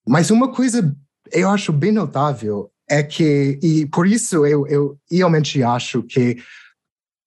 [0.06, 0.94] Mas uma coisa
[1.32, 6.42] eu acho bem notável é que, e por isso eu, eu realmente acho que,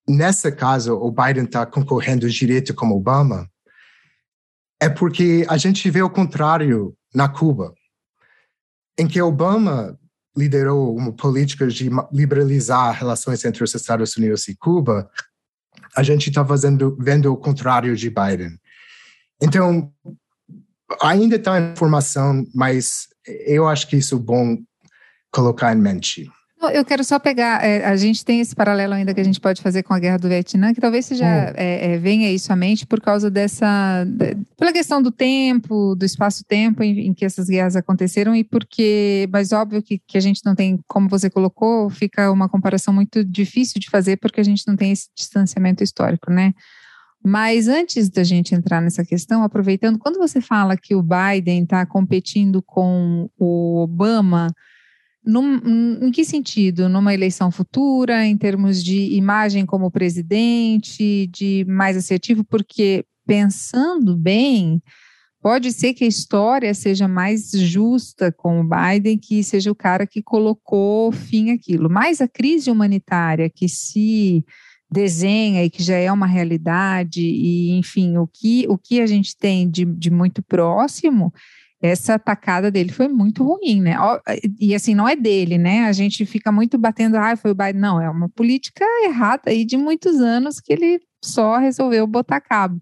[0.07, 3.49] nessa caso, o Biden está concorrendo direto com Obama,
[4.79, 7.73] é porque a gente vê o contrário na Cuba,
[8.97, 9.97] em que Obama
[10.37, 15.09] liderou uma política de liberalizar relações entre os Estados Unidos e Cuba,
[15.95, 18.59] a gente está vendo o contrário de Biden.
[19.41, 19.91] Então,
[21.01, 24.57] ainda está em formação, mas eu acho que isso é bom
[25.31, 26.29] colocar em mente.
[26.73, 29.61] Eu quero só pegar, é, a gente tem esse paralelo ainda que a gente pode
[29.61, 31.53] fazer com a guerra do Vietnã, que talvez seja, hum.
[31.55, 36.05] é, é, venha isso à mente por causa dessa, de, pela questão do tempo, do
[36.05, 40.41] espaço-tempo em, em, que essas guerras aconteceram e porque, mas óbvio que, que a gente
[40.45, 44.63] não tem, como você colocou, fica uma comparação muito difícil de fazer porque a gente
[44.67, 46.53] não tem esse distanciamento histórico, né?
[47.25, 51.85] Mas antes da gente entrar nessa questão, aproveitando, quando você fala que o Biden está
[51.85, 54.53] competindo com o Obama,
[55.25, 56.87] num, em que sentido?
[56.87, 62.43] Numa eleição futura, em termos de imagem como presidente, de mais assertivo?
[62.43, 64.81] Porque, pensando bem,
[65.45, 70.07] Pode ser que a história seja mais justa com o Biden, que seja o cara
[70.07, 71.87] que colocou fim àquilo.
[71.87, 74.43] Mas a crise humanitária que se
[74.89, 79.35] desenha e que já é uma realidade, e enfim, o que, o que a gente
[79.37, 81.33] tem de, de muito próximo,
[81.81, 83.95] essa atacada dele foi muito ruim, né?
[84.59, 85.85] E assim, não é dele, né?
[85.85, 87.81] A gente fica muito batendo, ah, foi o Biden.
[87.81, 92.81] Não, é uma política errada aí de muitos anos que ele só resolveu botar cabo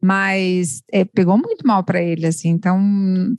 [0.00, 2.50] mas é, pegou muito mal para ele, assim.
[2.50, 2.80] Então,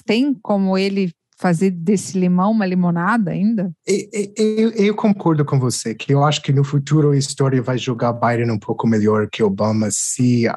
[0.06, 3.72] tem como ele fazer desse limão uma limonada ainda?
[3.88, 8.14] Eu, eu, concordo com você, que eu acho que no futuro a história vai julgar
[8.14, 10.48] Biden um pouco melhor que Obama se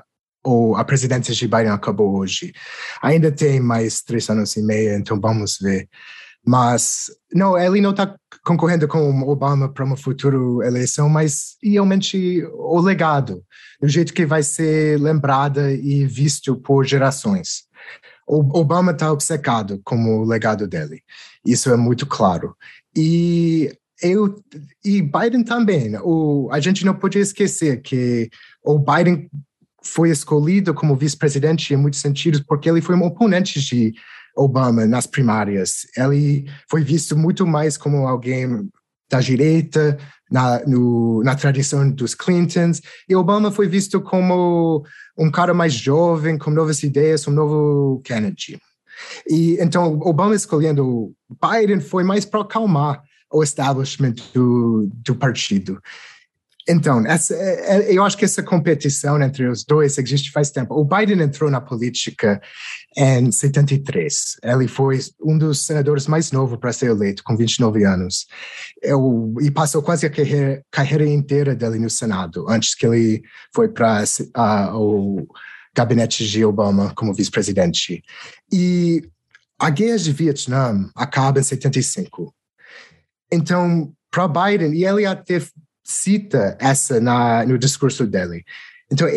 [0.45, 2.53] ou a presidência de Biden acabou hoje.
[3.01, 5.89] Ainda tem mais três anos e meio, então vamos ver.
[6.45, 12.81] Mas, não, ele não está concorrendo com Obama para uma futura eleição, mas realmente o
[12.81, 13.45] legado,
[13.81, 17.69] do jeito que vai ser lembrada e visto por gerações.
[18.35, 21.03] O Obama está obcecado com o legado dele,
[21.45, 22.57] isso é muito claro.
[22.97, 24.43] E eu
[24.83, 25.95] e Biden também.
[26.03, 28.31] O, a gente não pode esquecer que
[28.65, 29.29] o Biden
[29.83, 33.93] foi escolhido como vice-presidente em muitos sentidos porque ele foi um oponente de
[34.35, 35.87] Obama nas primárias.
[35.95, 38.67] Ele foi visto muito mais como alguém
[39.11, 39.99] da direita,
[40.31, 44.87] na, no, na tradição dos Clintons, e Obama foi visto como
[45.17, 48.59] um cara mais jovem, com novas ideias, um novo Kennedy.
[49.29, 55.81] E então Obama escolhendo Biden foi mais para acalmar o establishment do, do partido.
[56.69, 60.75] Então, essa, é, é, eu acho que essa competição entre os dois existe faz tempo.
[60.75, 62.41] O Biden entrou na política
[62.97, 64.37] em 73.
[64.43, 68.27] Ele foi um dos senadores mais novos para ser eleito, com 29 anos.
[68.81, 73.23] Eu, e passou quase a carreira, carreira inteira dele no Senado, antes que ele
[73.53, 75.27] foi para uh, o
[75.75, 78.03] gabinete de Obama como vice-presidente.
[78.53, 79.03] E
[79.59, 82.33] a guerra de Vietnã acaba em 75.
[83.33, 85.41] Então, para Biden, e ele até
[85.85, 88.45] cita essa na, no discurso dele.
[88.91, 89.09] Então,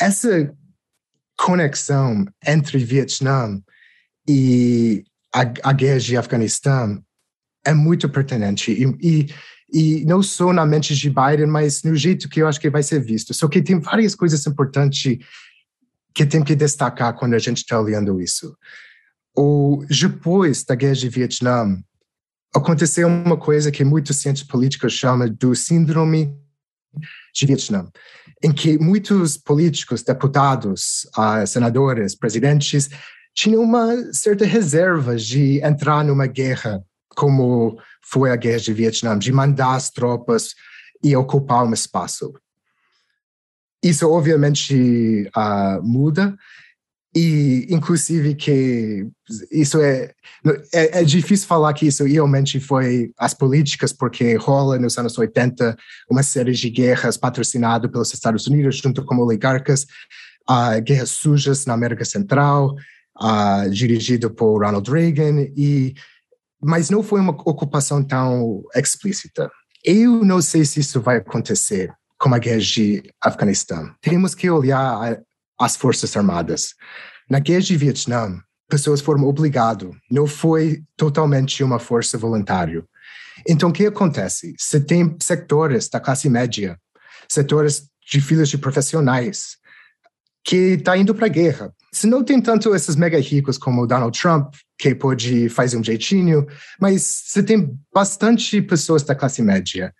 [0.00, 0.52] essa
[1.36, 3.60] conexão entre Vietnã
[4.28, 7.02] e a, a guerra de Afeganistão
[7.64, 9.34] é muito pertinente e, e,
[9.72, 12.82] e, não só na mente de Biden, mas no jeito que eu acho que vai
[12.82, 13.34] ser visto.
[13.34, 15.18] Só que tem várias coisas importantes
[16.14, 18.56] que tem que destacar quando a gente está olhando isso.
[19.36, 21.78] O, depois da guerra de Vietnã,
[22.54, 26.34] aconteceu uma coisa que muitos cientistas políticos chamam do síndrome
[27.34, 27.88] de Vietnã,
[28.42, 32.88] em que muitos políticos, deputados, uh, senadores, presidentes
[33.34, 36.82] tinham uma certa reserva de entrar numa guerra
[37.14, 40.54] como foi a guerra de Vietnã, de mandar as tropas
[41.02, 42.32] e ocupar um espaço.
[43.82, 46.36] Isso obviamente uh, muda
[47.14, 49.06] e inclusive que
[49.50, 50.12] isso é,
[50.72, 55.76] é, é difícil falar que isso realmente foi as políticas porque rola nos anos 80
[56.10, 59.86] uma série de guerras patrocinado pelos Estados Unidos junto com oligarcas
[60.48, 62.74] uh, guerras sujas na América Central
[63.20, 65.94] uh, dirigido por Ronald Reagan e
[66.62, 69.50] mas não foi uma ocupação tão explícita.
[69.84, 73.94] Eu não sei se isso vai acontecer com a guerra de Afeganistão.
[74.00, 75.20] Temos que olhar
[75.58, 76.74] as Forças Armadas.
[77.28, 82.84] Na guerra de Vietnã, pessoas foram obrigadas, não foi totalmente uma força voluntária.
[83.48, 84.54] Então, o que acontece?
[84.58, 86.78] Você tem setores da classe média,
[87.28, 89.56] setores de filhos de profissionais,
[90.44, 91.74] que está indo para a guerra.
[91.92, 95.84] Se não tem tanto esses mega ricos como o Donald Trump, que pode fazer um
[95.84, 96.46] jeitinho,
[96.80, 99.92] mas você tem bastante pessoas da classe média.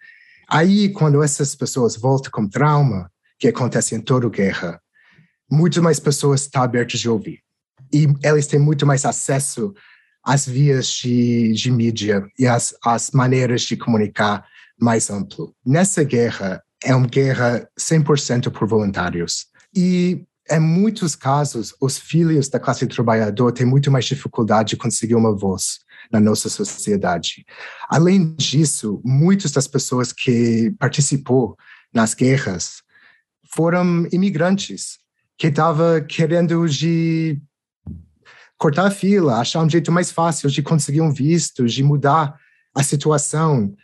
[0.49, 4.81] Aí, quando essas pessoas voltam com trauma, que acontece em toda guerra,
[5.51, 7.41] muito mais pessoas estão abertas de ouvir.
[7.93, 9.73] E eles têm muito mais acesso
[10.25, 14.45] às vias de, de mídia e às, às maneiras de comunicar
[14.79, 15.55] mais amplo.
[15.65, 19.47] Nessa guerra, é uma guerra 100% por voluntários.
[19.75, 25.15] E em muitos casos, os filhos da classe trabalhadora têm muito mais dificuldade de conseguir
[25.15, 25.81] uma voz
[26.11, 27.45] na nossa sociedade.
[27.89, 31.57] Além disso, muitas das pessoas que participou
[31.93, 32.83] nas guerras
[33.55, 34.99] foram imigrantes
[35.39, 37.41] que estava querendo de
[38.59, 42.39] cortar a fila, achar um jeito mais fácil de conseguir um visto, de mudar
[42.75, 43.75] a situação.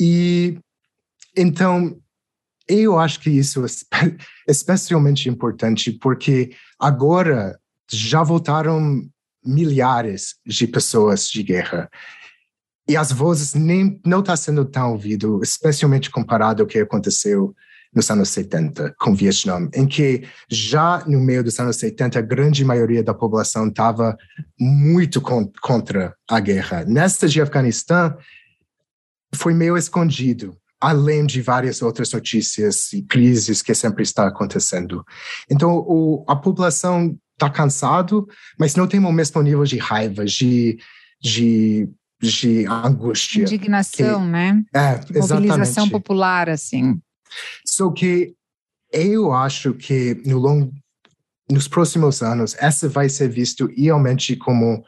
[0.00, 0.58] E
[1.36, 1.98] então
[2.68, 3.68] eu acho que isso é
[4.48, 7.58] especialmente importante porque agora
[7.90, 9.02] já voltaram
[9.44, 11.90] milhares de pessoas de guerra
[12.88, 17.54] e as vozes nem não está sendo tão ouvido, especialmente comparado ao que aconteceu
[17.94, 22.22] nos anos 70 com o Vietnã, em que já no meio dos anos 70 a
[22.22, 24.16] grande maioria da população estava
[24.58, 26.84] muito con contra a guerra.
[26.84, 28.16] Nesta de Afeganistão
[29.34, 35.04] foi meio escondido, além de várias outras notícias e crises que sempre está acontecendo.
[35.50, 38.26] Então o, a população está cansado,
[38.58, 40.78] mas não tem o mesmo nível de raiva, de,
[41.20, 41.88] de
[42.20, 43.42] de angústia.
[43.42, 44.62] Indignação, que, né?
[44.72, 46.98] É, de mobilização popular, assim.
[47.64, 48.34] Só que
[48.92, 50.72] eu acho que no longo,
[51.50, 54.84] nos próximos anos, essa vai ser visto realmente como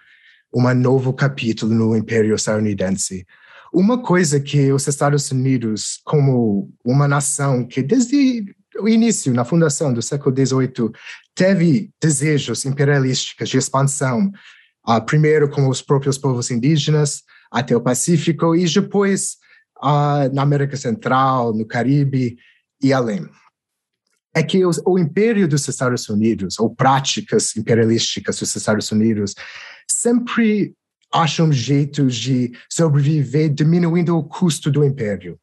[0.55, 3.27] um novo capítulo no Império Estadunidense.
[3.73, 8.45] Uma coisa que os Estados Unidos, como uma nação que desde
[8.79, 10.91] o início, na fundação do século XVIII,
[11.35, 14.31] teve desejos imperialísticos de expansão,
[14.89, 19.37] uh, primeiro com os próprios povos indígenas, até o Pacífico, e depois
[19.83, 22.37] uh, na América Central, no Caribe
[22.83, 23.29] e além.
[24.35, 29.35] É que os, o império dos Estados Unidos, ou práticas imperialísticas dos Estados Unidos,
[29.91, 30.75] sempre
[31.13, 35.39] acham jeitos de sobreviver diminuindo o custo do império.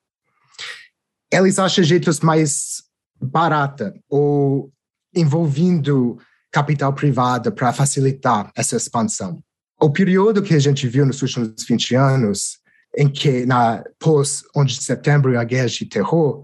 [1.32, 2.84] Eles acham jeitos mais
[3.20, 4.72] barata ou
[5.16, 6.20] envolvendo
[6.52, 9.44] capital privado para facilitar essa expansão.
[9.82, 12.60] O período que a gente viu nos últimos 20 anos,
[12.96, 16.44] em que na pós 11 de setembro a guerra de terror,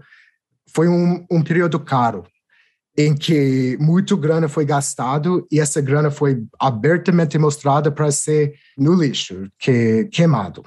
[0.74, 2.24] foi um, um período caro,
[2.96, 8.94] em que muito grana foi gastado e essa grana foi abertamente mostrada para ser no
[8.94, 10.62] lixo, que queimado.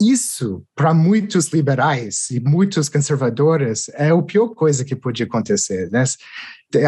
[0.00, 5.90] Isso, para muitos liberais e muitos conservadores, é a pior coisa que pode acontecer.
[5.90, 6.02] Né?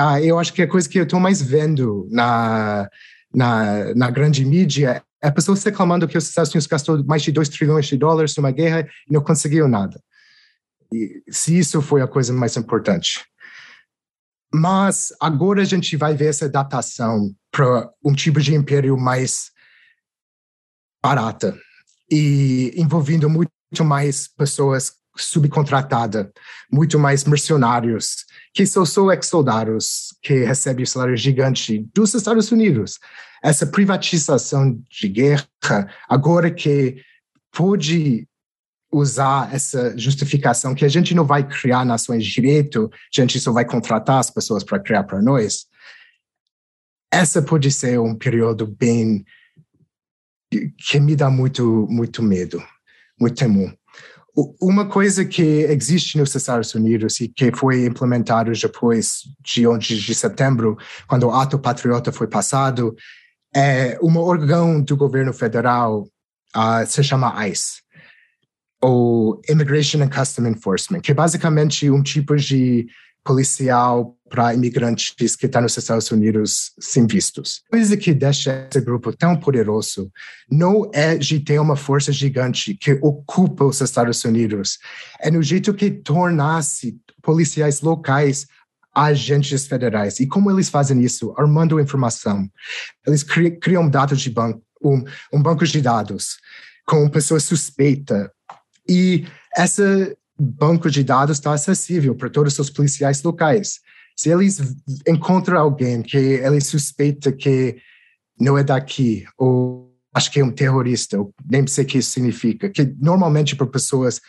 [0.01, 2.89] Ah, eu acho que a coisa que eu estou mais vendo na,
[3.33, 7.49] na, na grande mídia é pessoas reclamando que os Estados Unidos gastou mais de 2
[7.49, 9.99] trilhões de dólares numa guerra e não conseguiu nada.
[10.93, 13.25] E, se isso foi a coisa mais importante.
[14.53, 19.51] Mas agora a gente vai ver essa adaptação para um tipo de império mais
[21.03, 21.59] barata
[22.11, 23.51] e envolvendo muito
[23.83, 26.29] mais pessoas subcontratadas,
[26.71, 33.01] muito mais mercenários, que são só ex-soldados que recebem salário gigante dos Estados Unidos.
[33.43, 35.49] Essa privatização de guerra,
[36.09, 37.03] agora que
[37.51, 38.29] pode
[38.93, 43.53] usar essa justificação que a gente não vai criar nações de direito, a gente só
[43.53, 45.67] vai contratar as pessoas para criar para nós.
[47.13, 49.25] Essa pode ser um período bem
[50.79, 52.63] que me dá muito muito medo,
[53.19, 53.77] muito temor.
[54.61, 60.15] Uma coisa que existe nos Estados Unidos e que foi implementado depois de 11 de
[60.15, 62.97] setembro, quando o ato patriota foi passado,
[63.55, 66.09] é um órgão do governo federal,
[66.57, 67.81] uh, se chama ICE,
[68.83, 72.87] ou Immigration and Custom Enforcement, que é basicamente um tipo de
[73.25, 77.63] policial para imigrantes que estão nos Estados Unidos sem vistos.
[77.69, 80.11] A coisa que deixa esse grupo tão poderoso
[80.51, 84.79] não é de ter uma força gigante que ocupa os Estados Unidos,
[85.21, 88.47] é no jeito que tornasse policiais locais
[88.95, 90.21] agentes federais.
[90.21, 91.35] E como eles fazem isso?
[91.37, 92.49] Armando informação.
[93.07, 96.37] Eles criam dados de banco, um, um banco de dados
[96.87, 98.29] com pessoas suspeitas
[98.89, 103.81] e esse banco de dados está acessível para todos os policiais locais.
[104.17, 104.61] Se eles
[105.07, 107.77] encontram alguém que eles suspeita que
[108.39, 112.69] não é daqui, ou acho que é um terrorista, nem sei o que isso significa,
[112.69, 114.21] que normalmente para pessoas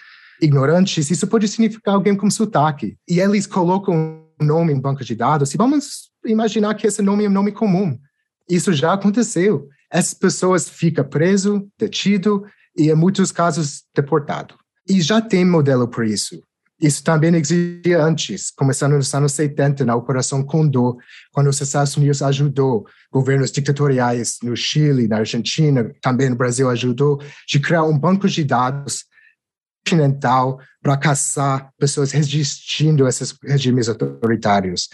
[0.42, 2.98] ignorantes, isso pode significar alguém com sotaque.
[3.08, 7.26] E eles colocam um nome em banco de dados, e vamos imaginar que esse nome
[7.26, 7.98] é um nome comum.
[8.50, 9.68] Isso já aconteceu.
[9.92, 12.44] Essas pessoas ficam preso, detido,
[12.78, 14.56] e em muitos casos deportado.
[14.88, 16.42] E já tem modelo para isso.
[16.80, 20.98] Isso também existia antes, começando nos anos 70, na Operação Condor,
[21.32, 27.22] quando os Estados Unidos ajudou governos ditatoriais no Chile, na Argentina, também no Brasil ajudou,
[27.48, 29.06] de criar um banco de dados
[29.88, 34.90] continental para caçar pessoas resistindo a esses regimes autoritários.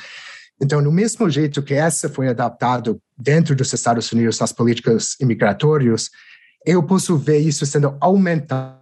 [0.61, 6.09] Então, no mesmo jeito que essa foi adaptado dentro dos Estados Unidos nas políticas imigratórias,
[6.63, 8.80] eu posso ver isso sendo aumentado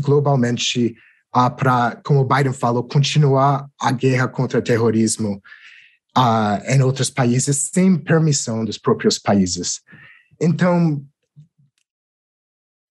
[0.00, 0.96] globalmente
[1.34, 5.42] uh, para, como o Biden falou, continuar a guerra contra o terrorismo
[6.16, 9.80] uh, em outros países sem permissão dos próprios países.
[10.40, 11.02] Então,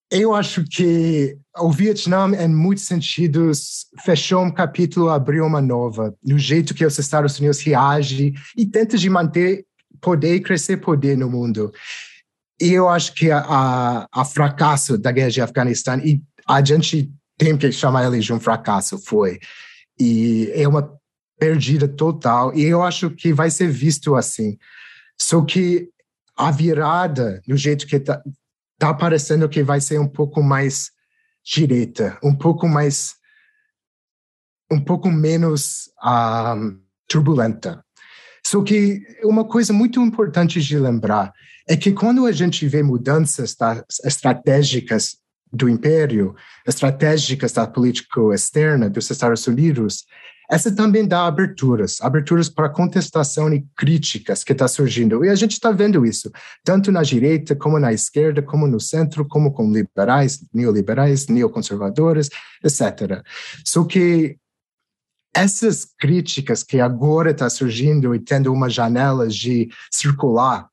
[0.09, 6.39] eu acho que o Vietnã, em muitos sentidos, fechou um capítulo, abriu uma nova, no
[6.39, 9.65] jeito que os Estados Unidos reagem e tenta de manter
[9.99, 11.73] poder e crescer poder no mundo.
[12.59, 17.11] E eu acho que a, a, a fracasso da guerra de Afeganistão, e a gente
[17.37, 19.39] tem que chamar ele de um fracasso, foi
[19.99, 20.91] E é uma
[21.39, 22.53] perdida total.
[22.55, 24.57] E eu acho que vai ser visto assim.
[25.19, 25.89] Só que
[26.35, 28.21] a virada, no jeito que está
[28.77, 30.91] tá parecendo que vai ser um pouco mais
[31.43, 33.15] direita, um pouco mais.
[34.71, 37.83] um pouco menos um, turbulenta.
[38.45, 41.33] Só que uma coisa muito importante de lembrar
[41.67, 43.55] é que quando a gente vê mudanças
[44.03, 45.17] estratégicas
[45.51, 50.05] do império, estratégicas da política externa dos Estados Unidos,
[50.49, 55.25] essa também dá aberturas, aberturas para contestação e críticas que está surgindo.
[55.25, 56.31] E a gente está vendo isso,
[56.63, 62.29] tanto na direita, como na esquerda, como no centro, como com liberais, neoliberais, neoconservadores,
[62.63, 63.21] etc.
[63.65, 64.37] Só que
[65.35, 70.69] essas críticas que agora está surgindo e tendo uma janela de circular,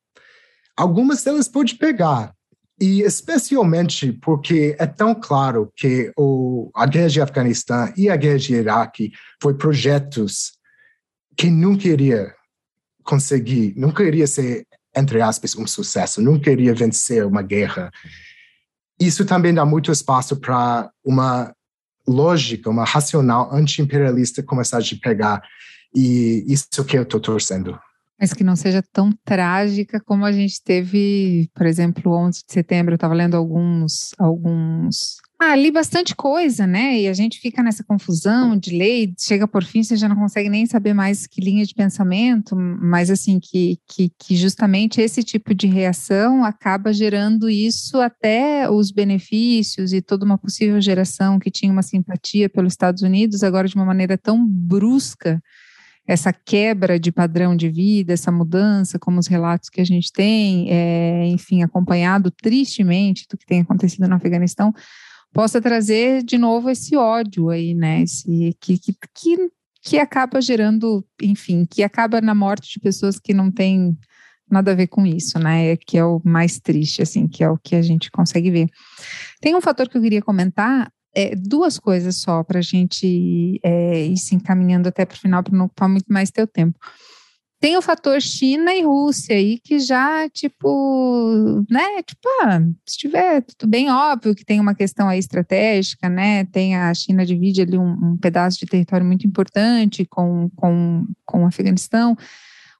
[0.76, 2.34] algumas delas pode pegar,
[2.80, 8.38] e especialmente porque é tão claro que o, a guerra de Afeganistão e a guerra
[8.38, 10.52] de Iraque foi projetos
[11.36, 12.34] que nunca iria
[13.04, 14.66] conseguir, nunca iria ser,
[14.96, 17.90] entre aspas, um sucesso, nunca iria vencer uma guerra.
[18.98, 21.54] Isso também dá muito espaço para uma
[22.06, 25.42] lógica, uma racional anti-imperialista começar a pegar.
[25.94, 27.78] E isso que eu estou torcendo
[28.18, 32.92] mas que não seja tão trágica como a gente teve, por exemplo, 11 de setembro,
[32.92, 37.00] eu estava lendo alguns, alguns ah, li bastante coisa, né?
[37.00, 40.48] E a gente fica nessa confusão de lei, chega por fim, você já não consegue
[40.48, 45.52] nem saber mais que linha de pensamento, mas assim, que, que, que justamente esse tipo
[45.52, 51.70] de reação acaba gerando isso até os benefícios e toda uma possível geração que tinha
[51.70, 55.42] uma simpatia pelos Estados Unidos, agora de uma maneira tão brusca
[56.06, 60.68] essa quebra de padrão de vida, essa mudança, como os relatos que a gente tem,
[60.70, 64.72] é, enfim, acompanhado tristemente do que tem acontecido no Afeganistão,
[65.32, 68.02] possa trazer de novo esse ódio aí, né?
[68.02, 69.50] Esse, que, que, que,
[69.82, 73.96] que acaba gerando, enfim, que acaba na morte de pessoas que não têm
[74.48, 75.76] nada a ver com isso, né?
[75.76, 78.68] Que é o mais triste, assim, que é o que a gente consegue ver.
[79.40, 84.06] Tem um fator que eu queria comentar, é, duas coisas só para a gente é,
[84.06, 86.78] ir se encaminhando até para o final, para não ocupar muito mais teu tempo.
[87.60, 93.40] Tem o fator China e Rússia aí que já, tipo, né, tipo, ah, se tiver
[93.40, 97.78] tudo bem óbvio que tem uma questão aí estratégica, né, tem a China divide ali
[97.78, 102.14] um, um pedaço de território muito importante com, com, com o Afeganistão,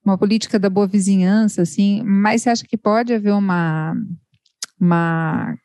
[0.05, 3.97] uma política da boa vizinhança, assim, mas você acha que pode haver uma,
[4.79, 5.57] uma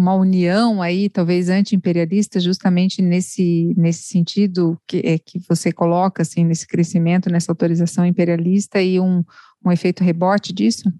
[0.00, 6.42] uma união aí, talvez anti-imperialista, justamente nesse, nesse sentido que, é, que você coloca, assim,
[6.42, 9.22] nesse crescimento, nessa autorização imperialista e um,
[9.62, 10.90] um efeito rebote disso?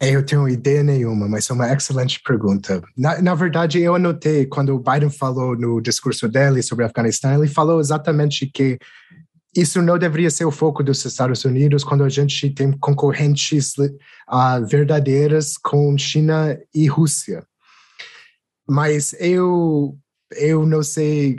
[0.00, 2.80] É, eu tenho ideia nenhuma, mas é uma excelente pergunta.
[2.96, 7.42] Na, na verdade, eu anotei quando o Biden falou no discurso dele sobre o Afeganistão,
[7.42, 8.78] ele falou exatamente que
[9.56, 14.66] isso não deveria ser o foco dos Estados Unidos quando a gente tem concorrentes uh,
[14.66, 17.46] verdadeiras com China e Rússia.
[18.68, 19.96] Mas eu,
[20.32, 21.36] eu não sei,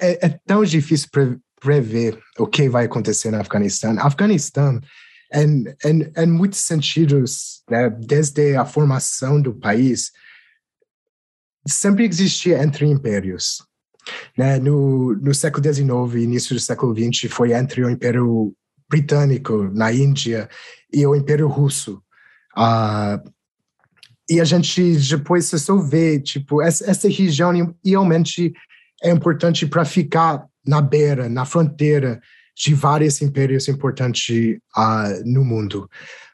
[0.00, 3.98] é, é tão difícil pre prever o que vai acontecer no Afeganistão.
[3.98, 4.78] Afeganistão,
[5.32, 10.12] em, em, em muitos sentidos, né, desde a formação do país,
[11.66, 13.62] sempre existia entre impérios.
[14.36, 14.58] Né?
[14.58, 18.54] No, no século XIX início do século XX foi entre o Império
[18.88, 20.48] Britânico na Índia
[20.92, 22.02] e o Império Russo.
[22.56, 23.32] Uh,
[24.28, 28.52] e a gente depois só vê, tipo, essa, essa região realmente
[29.02, 32.20] é importante para ficar na beira, na fronteira
[32.56, 35.90] de vários impérios importantes uh, no mundo.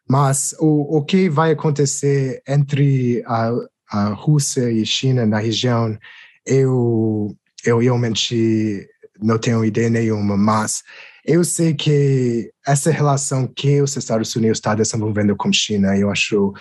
[0.09, 3.51] Mas o, o que vai acontecer entre a,
[3.91, 5.99] a Rússia e China na região,
[6.47, 7.35] eu
[7.65, 8.89] eu realmente
[9.21, 10.83] não tenho ideia nenhuma, mas
[11.25, 16.11] eu sei que essa relação que os Estados Unidos está desenvolvendo com a China, eu
[16.11, 16.53] acho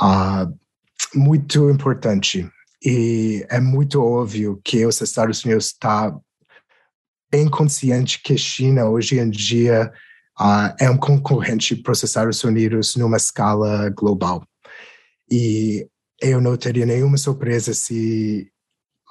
[0.00, 0.58] uh,
[1.14, 2.48] muito importante.
[2.84, 6.14] E é muito óbvio que os Estados Unidos está
[7.30, 9.90] bem consciente que a China, hoje em dia,
[10.38, 14.46] uh, é um concorrente para os Estados Unidos numa escala global.
[15.30, 15.88] E
[16.20, 18.50] eu não teria nenhuma surpresa se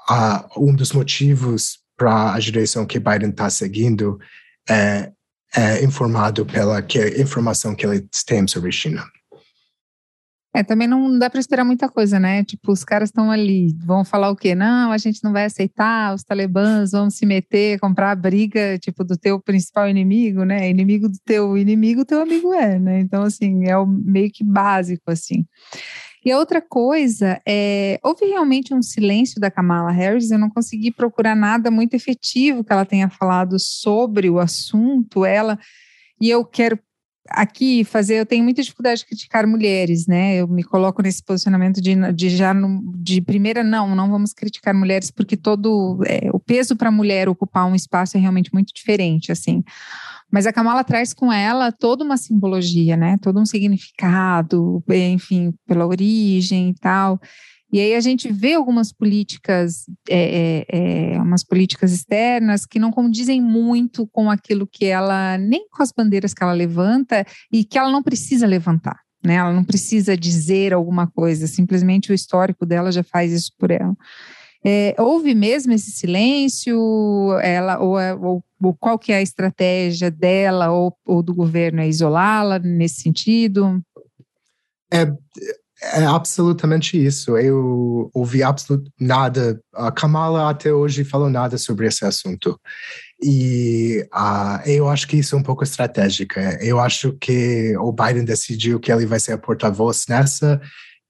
[0.10, 4.20] uh, um dos motivos para a direção que Biden está seguindo
[4.70, 5.12] é,
[5.56, 9.06] é, informado pela que, informação que ele tem sobre China.
[10.56, 12.42] É, também não dá para esperar muita coisa, né?
[12.46, 14.56] Tipo, os caras estão ali, vão falar o quê?
[14.56, 19.04] Não, a gente não vai aceitar, os talibãs vão se meter, comprar a briga, tipo,
[19.04, 20.70] do teu principal inimigo, né?
[20.70, 23.02] Inimigo do teu inimigo, teu amigo é, né?
[23.02, 25.46] Então, assim, é o meio que básico, assim.
[26.26, 30.92] E a outra coisa é, houve realmente um silêncio da Kamala Harris, eu não consegui
[30.92, 35.60] procurar nada muito efetivo que ela tenha falado sobre o assunto, ela,
[36.20, 36.80] e eu quero
[37.30, 40.36] aqui fazer, eu tenho muita dificuldade de criticar mulheres, né?
[40.36, 44.74] Eu me coloco nesse posicionamento de, de já no, de primeira não, não vamos criticar
[44.74, 48.74] mulheres porque todo é, o peso para a mulher ocupar um espaço é realmente muito
[48.74, 49.64] diferente, assim.
[50.32, 53.18] Mas a Kamala traz com ela toda uma simbologia, né?
[53.22, 57.20] Todo um significado, enfim, pela origem e tal.
[57.72, 62.92] E aí a gente vê algumas políticas, é, é, é, umas políticas externas que não
[62.92, 67.78] condizem muito com aquilo que ela, nem com as bandeiras que ela levanta e que
[67.78, 69.00] ela não precisa levantar.
[69.24, 69.36] Né?
[69.36, 73.94] Ela não precisa dizer alguma coisa, simplesmente o histórico dela já faz isso por ela.
[74.68, 76.76] É, houve mesmo esse silêncio?
[77.44, 78.44] Ela, ou, é, ou, ou,
[78.74, 81.82] qual que é a estratégia dela ou, ou do governo?
[81.82, 83.82] É isolá-la nesse sentido?
[84.92, 85.12] É,
[85.94, 87.38] é absolutamente isso.
[87.38, 89.60] Eu ouvi absolutamente nada.
[89.74, 92.60] A Kamala até hoje falou nada sobre esse assunto.
[93.22, 96.58] E uh, eu acho que isso é um pouco estratégica.
[96.62, 100.60] Eu acho que o Biden decidiu que ele vai ser a porta-voz nessa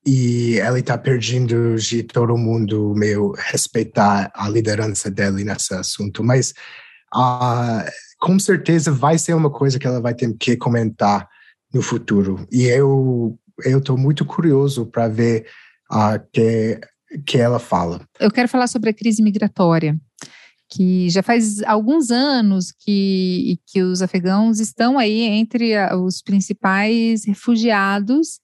[0.05, 6.23] e ele está perdendo de todo mundo meio respeitar a liderança dele nesse assunto.
[6.23, 6.53] Mas
[7.15, 7.85] uh,
[8.19, 11.27] com certeza vai ser uma coisa que ela vai ter que comentar
[11.73, 12.47] no futuro.
[12.51, 15.45] E eu eu estou muito curioso para ver
[15.89, 16.79] a uh, que
[17.25, 18.01] que ela fala.
[18.19, 19.97] Eu quero falar sobre a crise migratória
[20.69, 28.39] que já faz alguns anos que, que os afegãos estão aí entre os principais refugiados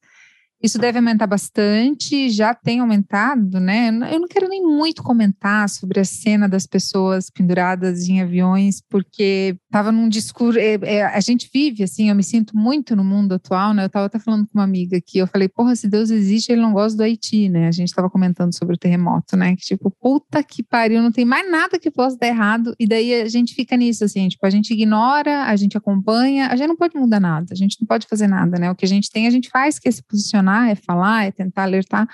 [0.62, 3.90] isso deve aumentar bastante, já tem aumentado, né?
[4.12, 9.58] Eu não quero nem muito comentar sobre a cena das pessoas penduradas em aviões, porque
[9.66, 10.60] estava num discurso.
[10.60, 13.84] É, é, a gente vive assim, eu me sinto muito no mundo atual, né?
[13.84, 16.62] Eu estava até falando com uma amiga aqui, eu falei, porra, se Deus existe, ele
[16.62, 17.68] não gosta do Haiti, né?
[17.68, 19.56] A gente estava comentando sobre o terremoto, né?
[19.56, 22.76] Que tipo, puta que pariu, não tem mais nada que possa dar errado.
[22.80, 26.56] E daí a gente fica nisso, assim, tipo, a gente ignora, a gente acompanha, a
[26.56, 28.70] gente não pode mudar nada, a gente não pode fazer nada, né?
[28.70, 31.32] O que a gente tem, a gente faz, que é se posicionar é falar, é
[31.32, 32.08] tentar alertar.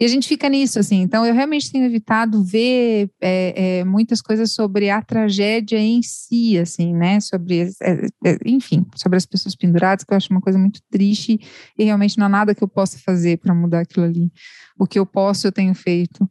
[0.00, 1.00] E a gente fica nisso, assim.
[1.00, 6.56] Então, eu realmente tenho evitado ver é, é, muitas coisas sobre a tragédia em si,
[6.56, 7.18] assim, né?
[7.18, 11.40] Sobre, é, é, enfim, sobre as pessoas penduradas, que eu acho uma coisa muito triste
[11.76, 14.30] e realmente não há nada que eu possa fazer para mudar aquilo ali.
[14.78, 16.30] O que eu posso, eu tenho feito.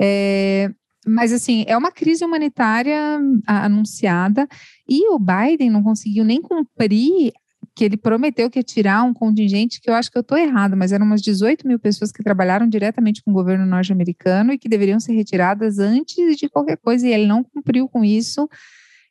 [0.00, 0.70] É,
[1.04, 4.46] mas, assim, é uma crise humanitária anunciada
[4.88, 7.32] e o Biden não conseguiu nem cumprir
[7.78, 10.76] que ele prometeu que ia tirar um contingente que eu acho que eu estou errado,
[10.76, 14.68] mas eram umas 18 mil pessoas que trabalharam diretamente com o governo norte-americano e que
[14.68, 18.48] deveriam ser retiradas antes de qualquer coisa, e ele não cumpriu com isso.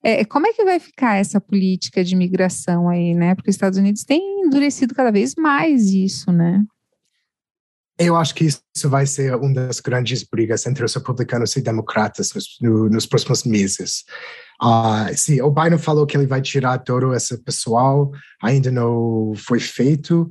[0.03, 3.35] É, como é que vai ficar essa política de imigração aí, né?
[3.35, 6.61] Porque os Estados Unidos têm endurecido cada vez mais isso, né?
[7.99, 12.31] Eu acho que isso vai ser uma das grandes brigas entre os republicanos e democratas
[12.33, 14.03] nos, no, nos próximos meses.
[14.61, 19.59] Uh, sim, o Biden falou que ele vai tirar todo esse pessoal, ainda não foi
[19.59, 20.29] feito.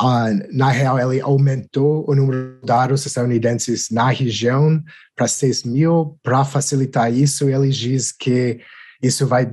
[0.00, 4.82] Uh, na real, ele aumentou o número de dados estadunidenses na região
[5.14, 6.18] para 6 mil.
[6.22, 8.58] Para facilitar isso, ele diz que
[9.02, 9.52] isso vai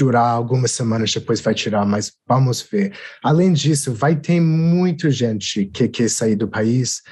[0.00, 2.92] durar algumas semanas, depois vai tirar, mas vamos ver.
[3.22, 7.02] Além disso, vai ter muita gente que quer sair do país.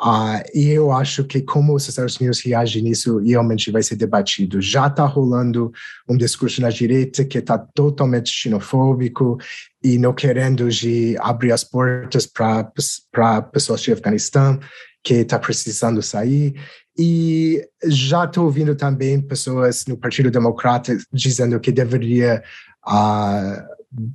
[0.00, 4.62] Uh, e eu acho que como os Estados Unidos reagem nisso realmente vai ser debatido.
[4.62, 5.70] Já está rolando
[6.08, 9.36] um discurso na direita que está totalmente xenofóbico
[9.82, 14.58] e não querendo de abrir as portas para pessoas de Afeganistão
[15.02, 16.54] que está precisando sair.
[16.98, 22.42] E já estou ouvindo também pessoas no Partido Democrata dizendo que deveria
[22.84, 24.08] uh,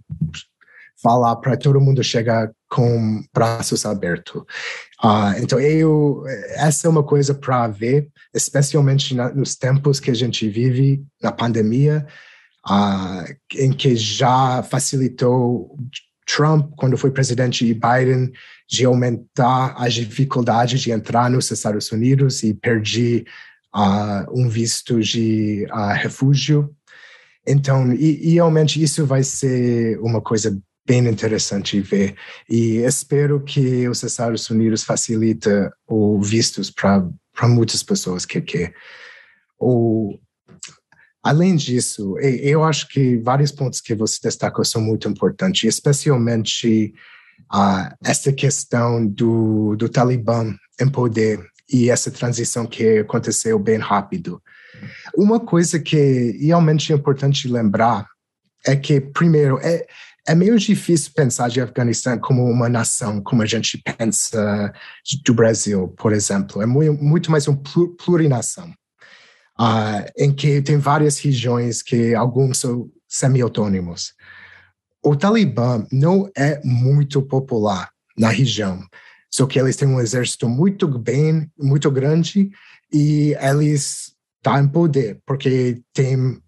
[1.02, 4.42] falar para todo mundo chegar com braços abertos.
[5.04, 6.24] Uh, então, eu,
[6.56, 11.32] essa é uma coisa para ver, especialmente na, nos tempos que a gente vive, na
[11.32, 12.06] pandemia,
[12.68, 15.78] uh, em que já facilitou
[16.26, 18.32] Trump, quando foi presidente, e Biden,
[18.74, 23.24] de aumentar as dificuldades de entrar nos Estados Unidos e perder
[23.76, 25.68] uh, um visto de
[26.02, 26.76] refúgio.
[27.46, 32.16] Então, e, e realmente isso vai ser uma coisa bem interessante ver.
[32.50, 35.50] E espero que os Estados Unidos facilite
[35.86, 37.04] o vistos para
[37.44, 38.74] muitas pessoas que quer.
[39.60, 40.18] O,
[41.22, 46.92] além disso, eu acho que vários pontos que você destacou são muito importantes, especialmente
[47.52, 51.40] uh, essa questão do, do Talibã em poder
[51.72, 54.42] e essa transição que aconteceu bem rápido.
[55.16, 58.08] Uma coisa que realmente é importante lembrar
[58.66, 59.86] é que, primeiro, é,
[60.28, 64.74] é meio difícil pensar de Afeganistão como uma nação, como a gente pensa
[65.26, 66.62] do Brasil, por exemplo.
[66.62, 67.60] É muito, mais uma
[67.98, 68.70] plurinação,
[69.60, 74.14] uh, em que tem várias regiões que alguns são semi-autônomos.
[75.04, 78.82] O Talibã não é muito popular na região,
[79.30, 82.52] só que eles têm um exército muito bem, muito grande
[82.92, 86.40] e eles estão em poder, porque tem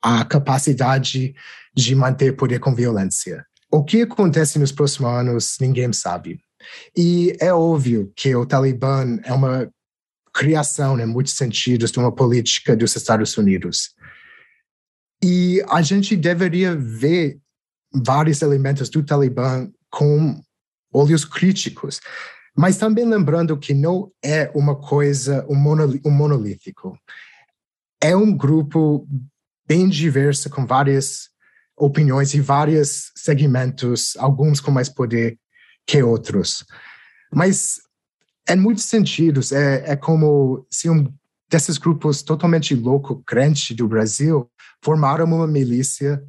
[0.00, 1.34] a capacidade
[1.74, 3.44] de manter poder com violência.
[3.70, 6.40] O que acontece nos próximos anos, ninguém sabe.
[6.96, 9.68] E é óbvio que o Talibã é uma
[10.32, 13.94] criação, em muitos sentidos, de uma política dos Estados Unidos.
[15.22, 17.38] E a gente deveria ver
[17.94, 20.40] vários elementos do Talibã com
[20.92, 22.00] olhos críticos,
[22.56, 25.56] mas também lembrando que não é uma coisa, um,
[26.04, 26.96] um monolítico.
[28.00, 29.06] É um grupo
[29.66, 31.30] bem diverso, com várias
[31.76, 35.38] opiniões e vários segmentos, alguns com mais poder
[35.86, 36.64] que outros.
[37.32, 37.80] Mas,
[38.48, 41.12] em muitos sentidos, é, é como se um
[41.50, 44.50] desses grupos totalmente louco, crente do Brasil,
[44.82, 46.22] formaram uma milícia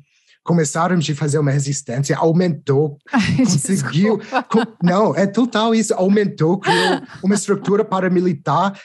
[0.46, 4.20] começaram a fazer uma resistência, aumentou, Ai, conseguiu.
[4.50, 5.93] Com, não, é total isso.
[5.96, 8.80] Aumentou, criou uma estrutura paramilitar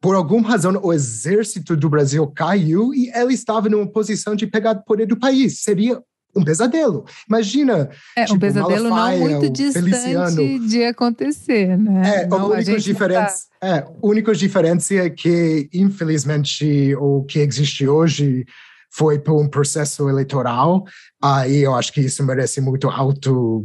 [0.00, 4.76] por alguma razão, o exército do Brasil caiu e ele estava numa posição de pegar
[4.76, 5.60] o poder do país.
[5.60, 6.00] Seria
[6.36, 7.04] um pesadelo.
[7.28, 7.90] Imagina.
[8.16, 10.68] É tipo, um pesadelo Malafaia, não muito distante Feliciano.
[10.68, 12.22] de acontecer, né?
[12.22, 13.66] É, não, a única diferença, tá...
[13.66, 18.46] é, a única diferença é que, infelizmente, o que existe hoje
[18.90, 20.84] foi por um processo eleitoral,
[21.22, 23.64] aí eu acho que isso merece muito auto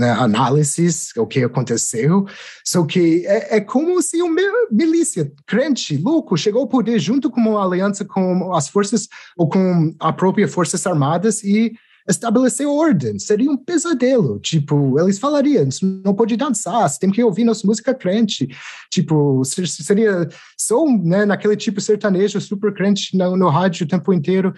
[0.00, 2.24] né, análises, o que aconteceu.
[2.64, 4.40] Só que é, é como se uma
[4.70, 9.94] milícia crente, louco, chegou ao poder junto com uma aliança com as forças, ou com
[10.00, 11.72] a própria Forças Armadas e
[12.10, 13.18] estabeleceu ordem.
[13.18, 14.38] Seria um pesadelo.
[14.38, 15.68] Tipo, eles falariam,
[16.04, 18.48] não pode dançar, você tem que ouvir nossa música crente.
[18.90, 24.52] Tipo, seria só né, naquele tipo sertanejo super crente no, no rádio o tempo inteiro.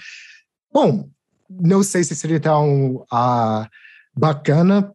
[0.72, 1.09] Bom,
[1.48, 3.66] não sei se seria tão uh,
[4.16, 4.90] bacana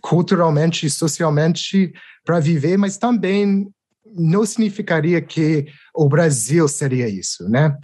[0.00, 1.92] culturalmente e socialmente
[2.24, 3.68] para viver, mas também
[4.14, 7.76] não significaria que o Brasil seria isso, né?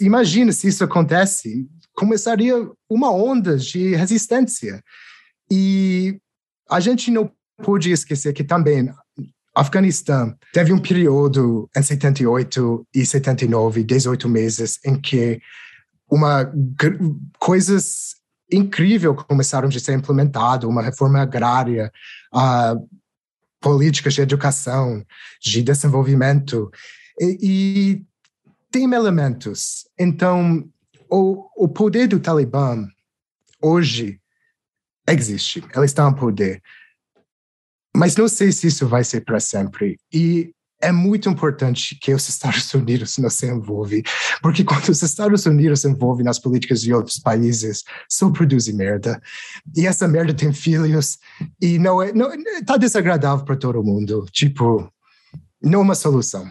[0.00, 1.66] Imagina se isso acontece,
[1.98, 2.54] começaria
[2.88, 4.80] uma onda de resistência.
[5.50, 6.20] E
[6.70, 7.28] a gente não
[7.64, 8.88] pode esquecer que também
[9.52, 15.40] Afeganistão teve um período em 78 e 79, 18 meses, em que
[16.08, 16.48] uma
[17.36, 18.14] coisas
[18.50, 21.92] incrível começaram a ser implementado, uma reforma agrária,
[23.60, 25.04] políticas de educação,
[25.42, 26.70] de desenvolvimento,
[27.20, 28.06] e, e
[28.70, 29.88] tem elementos.
[29.98, 30.64] Então,
[31.10, 32.86] o, o poder do Talibã
[33.60, 34.20] hoje
[35.08, 36.62] existe, ela está no poder.
[37.94, 39.98] Mas não sei se isso vai ser para sempre.
[40.12, 44.02] E é muito importante que os Estados Unidos não se envolvem,
[44.40, 49.20] porque quando os Estados Unidos se envolvem nas políticas de outros países, só produzem merda.
[49.76, 51.18] E essa merda tem filhos
[51.60, 52.30] e não é, não,
[52.64, 54.26] tá desagradável para todo mundo.
[54.30, 54.92] Tipo,
[55.60, 56.48] não é uma solução.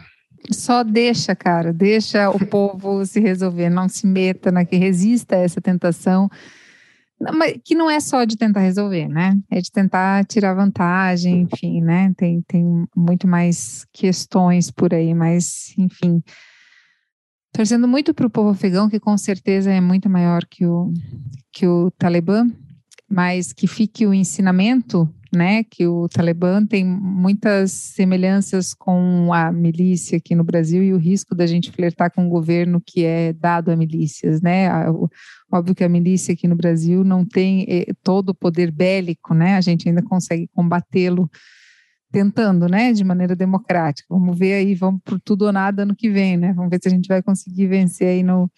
[0.52, 5.40] Só deixa, cara, deixa o povo se resolver, não se meta na que resista a
[5.40, 6.30] essa tentação
[7.64, 9.38] que não é só de tentar resolver, né?
[9.50, 12.14] É de tentar tirar vantagem, enfim, né?
[12.16, 16.22] Tem, tem muito mais questões por aí, mas, enfim.
[17.52, 20.94] Torcendo muito para o povo afegão, que com certeza é muito maior que o,
[21.52, 22.46] que o Talibã,
[23.10, 30.17] mas que fique o ensinamento né, que o Talibã tem muitas semelhanças com a milícia
[30.17, 33.69] aqui no Brasil e o risco da gente flertar com um governo que é dado
[33.69, 34.69] a milícias, né?
[35.51, 39.55] Óbvio que a milícia aqui no Brasil não tem eh, todo o poder bélico, né?
[39.55, 41.30] A gente ainda consegue combatê-lo
[42.11, 44.07] tentando, né, de maneira democrática.
[44.09, 46.53] Vamos ver aí, vamos por tudo ou nada no que vem, né?
[46.53, 48.49] Vamos ver se a gente vai conseguir vencer aí no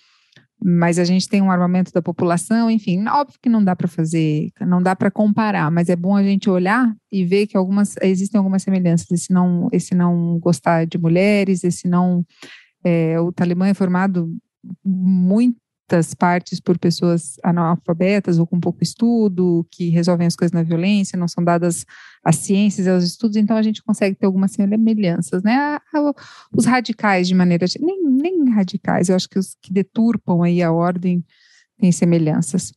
[0.62, 4.50] mas a gente tem um armamento da população, enfim, óbvio que não dá para fazer,
[4.60, 8.38] não dá para comparar, mas é bom a gente olhar e ver que algumas existem
[8.38, 9.10] algumas semelhanças.
[9.10, 12.26] Esse não, esse não gostar de mulheres, esse não,
[12.84, 14.30] é, o Talibã é formado
[14.84, 15.58] muito
[15.90, 21.18] muitas partes por pessoas analfabetas ou com pouco estudo, que resolvem as coisas na violência,
[21.18, 21.84] não são dadas
[22.24, 25.80] as ciências e aos estudos, então a gente consegue ter algumas semelhanças, né?
[26.56, 27.66] Os radicais, de maneira.
[27.80, 31.24] Nem, nem radicais, eu acho que os que deturpam aí a ordem
[31.80, 32.72] têm semelhanças.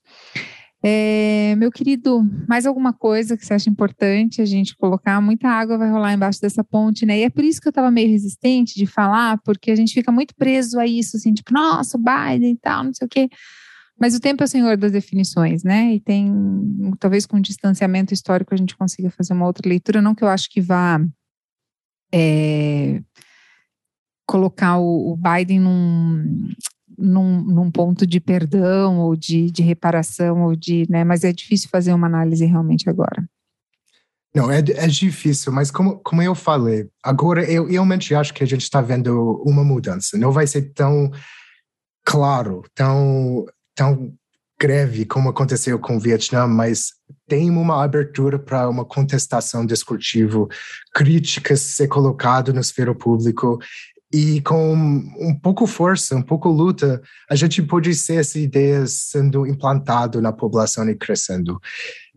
[0.84, 5.20] É, meu querido, mais alguma coisa que você acha importante a gente colocar?
[5.20, 7.20] Muita água vai rolar embaixo dessa ponte, né?
[7.20, 10.10] E é por isso que eu estava meio resistente de falar, porque a gente fica
[10.10, 13.28] muito preso a isso, assim, tipo, nossa, Biden e tal, não sei o quê.
[14.00, 15.94] Mas o tempo é o senhor das definições, né?
[15.94, 16.32] E tem,
[16.98, 20.02] talvez com distanciamento histórico, a gente consiga fazer uma outra leitura.
[20.02, 21.00] Não que eu acho que vá
[22.12, 23.00] é,
[24.26, 26.48] colocar o, o Biden num,
[26.98, 31.04] num, num, ponto de perdão ou de, de reparação, ou de, né?
[31.04, 33.24] Mas é difícil fazer uma análise realmente agora.
[34.34, 38.46] Não, é, é difícil, mas como, como eu falei, agora eu realmente acho que a
[38.46, 40.16] gente está vendo uma mudança.
[40.16, 41.10] Não vai ser tão
[42.04, 44.14] claro, tão, tão
[44.58, 46.92] greve como aconteceu com o Vietnã, mas
[47.28, 50.46] tem uma abertura para uma contestação discursiva,
[50.94, 53.58] críticas ser colocado no esfero público
[54.12, 57.00] e com um pouco força, um pouco luta,
[57.30, 61.58] a gente pode ser essas ideias sendo implantado na população e crescendo.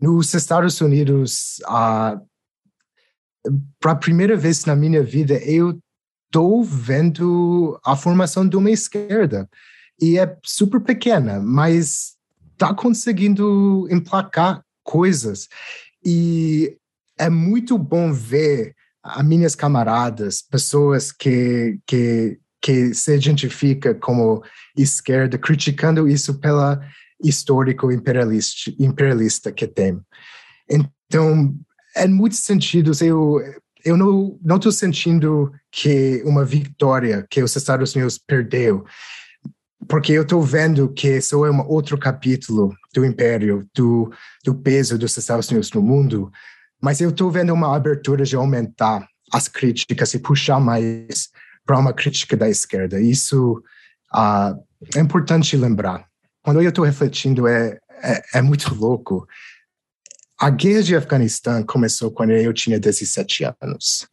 [0.00, 2.20] Nos Estados Unidos, uh,
[3.80, 5.80] para a primeira vez na minha vida, eu
[6.26, 9.48] estou vendo a formação de uma esquerda.
[9.98, 12.16] E é super pequena, mas
[12.52, 15.48] está conseguindo emplacar coisas.
[16.04, 16.76] E
[17.18, 18.75] é muito bom ver
[19.06, 24.42] as minhas camaradas, pessoas que, que, que se identifica como
[24.76, 26.80] esquerda, criticando isso pela
[27.22, 30.00] histórico imperialista, imperialista que tem.
[30.68, 31.54] Então,
[31.96, 33.40] em muitos sentidos, eu,
[33.84, 38.84] eu não estou sentindo que uma vitória que os Estados Unidos perdeu
[39.88, 44.10] porque eu estou vendo que isso é um outro capítulo do império, do,
[44.44, 46.30] do peso dos Estados Unidos no mundo,
[46.82, 51.30] mas eu estou vendo uma abertura de aumentar as críticas e puxar mais
[51.64, 53.00] para uma crítica da esquerda.
[53.00, 53.62] Isso
[54.14, 54.64] uh,
[54.94, 56.06] é importante lembrar.
[56.42, 59.26] Quando eu estou refletindo, é, é, é muito louco.
[60.38, 64.06] A guerra de Afeganistão começou quando eu tinha 17 anos.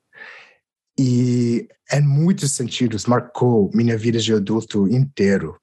[0.98, 5.60] E, em muitos sentidos, marcou minha vida de adulto inteiro.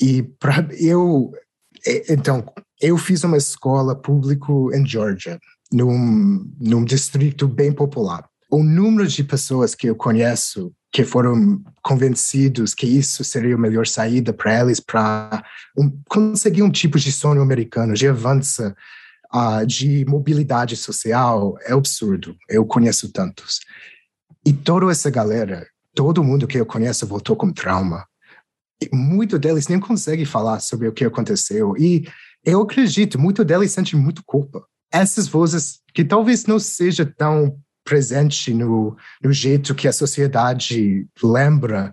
[0.00, 1.32] E para eu,
[2.08, 2.44] então,
[2.80, 5.38] eu fiz uma escola pública em Georgia,
[5.72, 8.28] num, num distrito bem popular.
[8.50, 13.84] O número de pessoas que eu conheço que foram convencidos que isso seria a melhor
[13.84, 15.44] saída para eles para
[15.76, 18.72] um, conseguir um tipo de sonho americano, de avanço,
[19.34, 22.36] uh, de mobilidade social, é absurdo.
[22.48, 23.58] Eu conheço tantos.
[24.46, 28.04] E toda essa galera, todo mundo que eu conheço voltou com trauma
[28.92, 31.76] muito deles nem consegue falar sobre o que aconteceu.
[31.76, 32.06] E
[32.44, 34.64] eu acredito, muito deles sentem muito culpa.
[34.94, 41.92] Essas vozes que talvez não seja tão presente no, no jeito que a sociedade lembra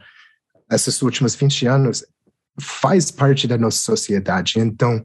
[0.71, 2.05] esses últimos 20 anos,
[2.59, 4.59] faz parte da nossa sociedade.
[4.59, 5.03] Então,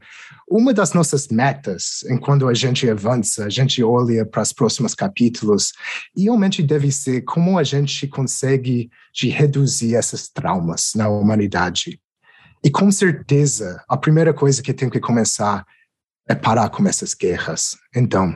[0.49, 5.73] uma das nossas metas, enquanto a gente avança, a gente olha para os próximos capítulos,
[6.17, 12.01] realmente deve ser como a gente consegue de reduzir esses traumas na humanidade.
[12.63, 15.65] E com certeza, a primeira coisa que tem que começar
[16.29, 17.77] é parar com essas guerras.
[17.95, 18.35] Então,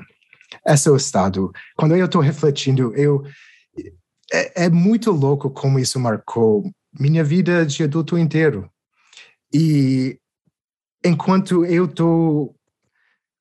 [0.67, 1.53] esse é o estado.
[1.77, 3.25] Quando eu estou refletindo, eu
[4.33, 8.71] é, é muito louco como isso marcou minha vida de adulto inteiro.
[9.53, 10.19] E
[11.05, 12.55] enquanto eu estou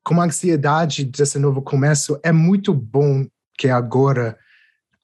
[0.04, 3.26] com ansiedade desse novo começo, é muito bom
[3.58, 4.38] que agora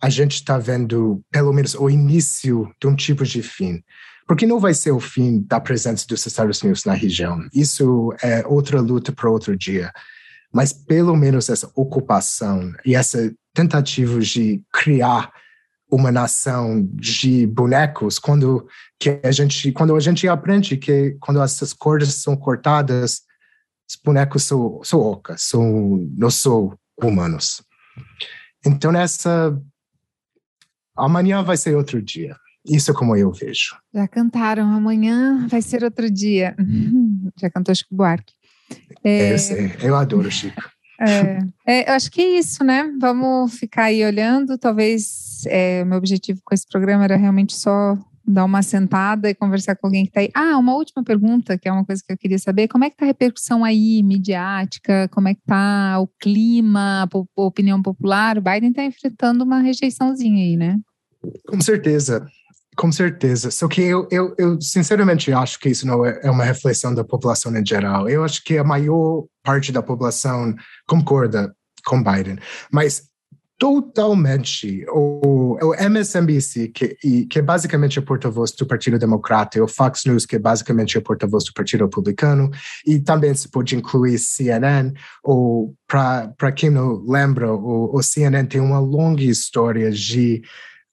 [0.01, 3.83] a gente está vendo, pelo menos, o início de um tipo de fim.
[4.27, 7.47] Porque não vai ser o fim da presença dos Estados Unidos na região.
[7.53, 9.93] Isso é outra luta para outro dia.
[10.51, 15.31] Mas pelo menos essa ocupação e essa tentativa de criar
[15.89, 18.67] uma nação de bonecos quando
[18.99, 23.21] que a gente quando a gente aprende que quando essas cordas são cortadas
[23.87, 27.61] os bonecos são, são ocas são não são humanos
[28.65, 29.55] então nessa
[30.97, 32.35] amanhã vai ser outro dia
[32.65, 36.55] isso é como eu vejo já cantaram amanhã vai ser outro dia
[37.39, 38.33] já cantou Chico Buarque
[39.03, 42.89] é, eu sei eu adoro Chico é, é, eu acho que é isso, né?
[42.99, 44.57] Vamos ficar aí olhando.
[44.57, 47.97] Talvez é, meu objetivo com esse programa era realmente só
[48.27, 50.29] dar uma sentada e conversar com alguém que está aí.
[50.33, 52.67] Ah, uma última pergunta, que é uma coisa que eu queria saber.
[52.67, 55.07] Como é que está a repercussão aí, midiática?
[55.11, 58.37] Como é que está o clima, a, a opinião popular?
[58.37, 60.79] O Biden está enfrentando uma rejeiçãozinha aí, né?
[61.47, 62.25] Com certeza.
[62.75, 63.51] Com certeza.
[63.51, 67.03] Só que eu, eu, eu, sinceramente acho que isso não é, é uma reflexão da
[67.03, 68.09] população em geral.
[68.09, 70.53] Eu acho que a maior parte da população
[70.85, 71.55] concorda
[71.85, 72.37] com Biden.
[72.71, 73.03] Mas
[73.57, 79.67] totalmente o, o MSNBC, que, que é basicamente o porta-voz do Partido Democrata, e o
[79.67, 82.51] Fox News, que é basicamente o porta-voz do Partido Republicano,
[82.85, 84.91] e também se pode incluir CNN,
[85.23, 90.41] ou para quem não lembra, o, o CNN tem uma longa história de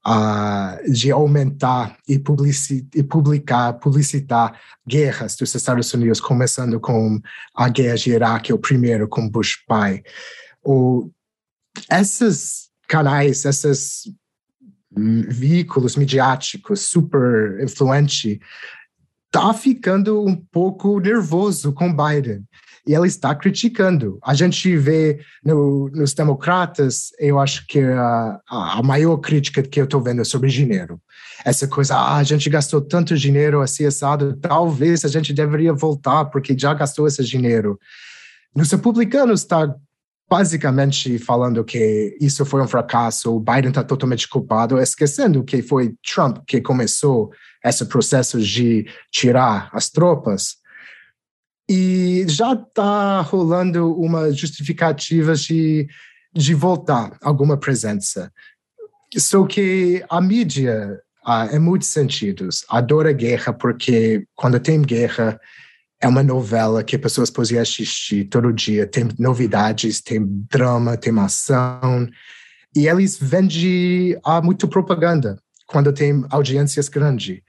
[0.07, 7.20] uh, de aumentar e, publici e publicar, publicitar guerras dos Estados Unidos, começando com
[7.55, 10.03] a guerra de Iraque, o primeiro com Bush pai.
[10.62, 11.11] O,
[11.90, 14.03] esses canais, esses
[14.94, 18.38] veículos midiáticos super influentes,
[19.30, 22.44] tá ficando um pouco nervoso com Biden
[22.87, 24.18] e ela está criticando.
[24.22, 29.85] A gente vê no, nos democratas, eu acho que a, a maior crítica que eu
[29.85, 31.01] estou vendo é sobre dinheiro.
[31.45, 36.24] Essa coisa, ah, a gente gastou tanto dinheiro assim assado, talvez a gente deveria voltar
[36.26, 37.78] porque já gastou esse dinheiro.
[38.55, 39.74] Nos republicanos está
[40.28, 45.95] basicamente falando que isso foi um fracasso, o Biden está totalmente culpado, esquecendo que foi
[46.03, 47.30] Trump que começou
[47.64, 50.61] esse processo de tirar as tropas.
[51.68, 55.88] E já está rolando uma justificativa de,
[56.34, 58.32] de voltar alguma presença.
[59.16, 65.38] Só que a mídia, ah, em muitos sentidos, adora guerra porque quando tem guerra,
[66.00, 68.86] é uma novela que pessoas podem assistir todo dia.
[68.86, 72.08] Tem novidades, tem drama, tem ação.
[72.74, 77.40] E eles vendem ah, muito propaganda quando tem audiências grandes.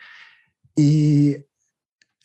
[0.77, 1.43] E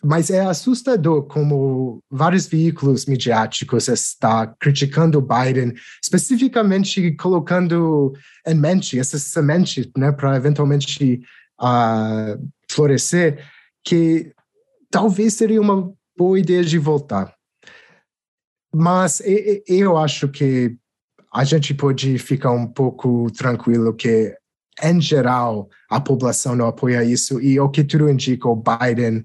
[0.03, 8.13] mas é assustador como vários veículos midiáticos estão criticando Biden, especificamente colocando
[8.47, 11.21] em mente essa semente né, para eventualmente
[11.61, 13.45] uh, florescer,
[13.85, 14.33] que
[14.91, 17.35] talvez seria uma boa ideia de voltar.
[18.73, 19.21] Mas
[19.67, 20.77] eu acho que
[21.33, 24.35] a gente pode ficar um pouco tranquilo que,
[24.83, 29.25] em geral, a população não apoia isso e o que tudo indica, o Biden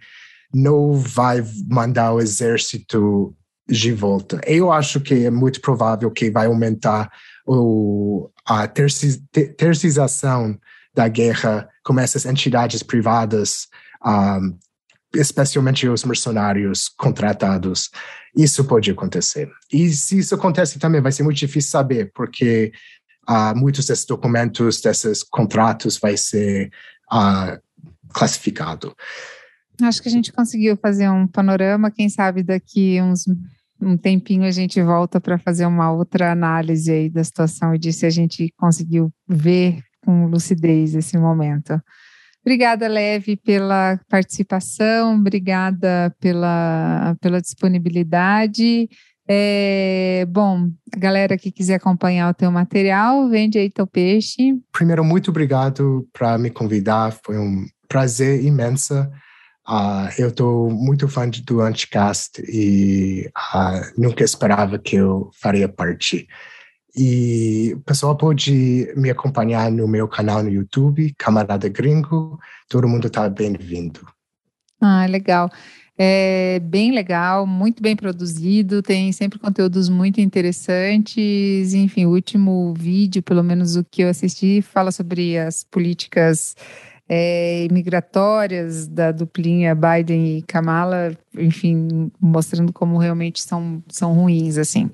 [0.54, 3.36] não vai mandar o exército
[3.68, 4.40] de volta.
[4.46, 7.12] Eu acho que é muito provável que vai aumentar
[7.46, 10.58] o, a terceirização
[10.94, 13.68] da guerra com essas entidades privadas
[14.06, 14.58] um,
[15.16, 17.90] especialmente os mercenários contratados.
[18.36, 19.50] Isso pode acontecer.
[19.72, 22.72] E se isso acontece também, vai ser muito difícil saber, porque
[23.30, 26.72] uh, muitos desses documentos, desses contratos, vai ser
[27.12, 27.60] uh,
[28.10, 28.96] classificado.
[29.82, 31.92] Acho que a gente conseguiu fazer um panorama.
[31.92, 33.26] Quem sabe daqui uns
[33.86, 37.92] um tempinho a gente volta para fazer uma outra análise aí da situação e de
[37.92, 41.80] se a gente conseguiu ver com lucidez esse momento.
[42.42, 48.90] Obrigada, Leve, pela participação, obrigada pela, pela disponibilidade.
[49.26, 54.60] É, bom, a galera que quiser acompanhar o teu material, vende aí teu peixe.
[54.74, 58.94] Primeiro, muito obrigado para me convidar, foi um prazer imenso.
[59.68, 66.28] Uh, eu estou muito fã do Anticast e uh, nunca esperava que eu faria parte.
[66.96, 72.38] E o pessoal pode me acompanhar no meu canal no YouTube, Camarada Gringo.
[72.70, 74.02] Todo mundo está bem-vindo.
[74.80, 75.50] Ah, legal.
[75.98, 81.74] É bem legal, muito bem produzido, tem sempre conteúdos muito interessantes.
[81.74, 86.56] Enfim, o último vídeo, pelo menos o que eu assisti, fala sobre as políticas
[87.08, 94.90] é, migratórias da duplinha Biden e Kamala, enfim, mostrando como realmente são, são ruins, assim.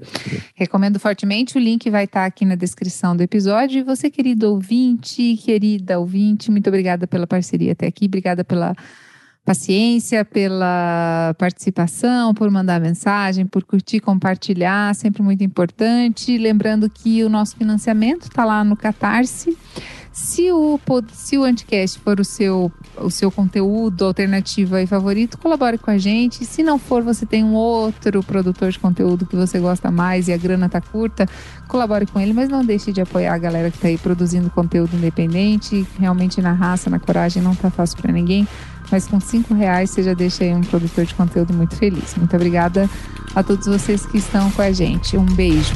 [0.55, 3.80] Recomendo fortemente, o link vai estar aqui na descrição do episódio.
[3.80, 8.76] E você, querido ouvinte, querida ouvinte, muito obrigada pela parceria até aqui, obrigada pela
[9.45, 16.38] paciência, pela participação, por mandar mensagem, por curtir, compartilhar, sempre muito importante.
[16.38, 19.57] Lembrando que o nosso financiamento está lá no Catarse.
[20.22, 20.78] Se o,
[21.13, 25.97] se o Anticast for o seu, o seu conteúdo alternativo e favorito, colabore com a
[25.97, 26.45] gente.
[26.45, 30.34] Se não for, você tem um outro produtor de conteúdo que você gosta mais e
[30.34, 31.26] a grana tá curta,
[31.70, 34.93] colabore com ele, mas não deixe de apoiar a galera que tá aí produzindo conteúdo
[34.97, 35.88] independente.
[35.97, 38.45] Realmente na raça, na coragem, não tá fácil para ninguém.
[38.91, 42.15] Mas com cinco reais você já deixa aí um produtor de conteúdo muito feliz.
[42.15, 42.89] Muito obrigada
[43.34, 45.15] a todos vocês que estão com a gente.
[45.15, 45.74] Um beijo.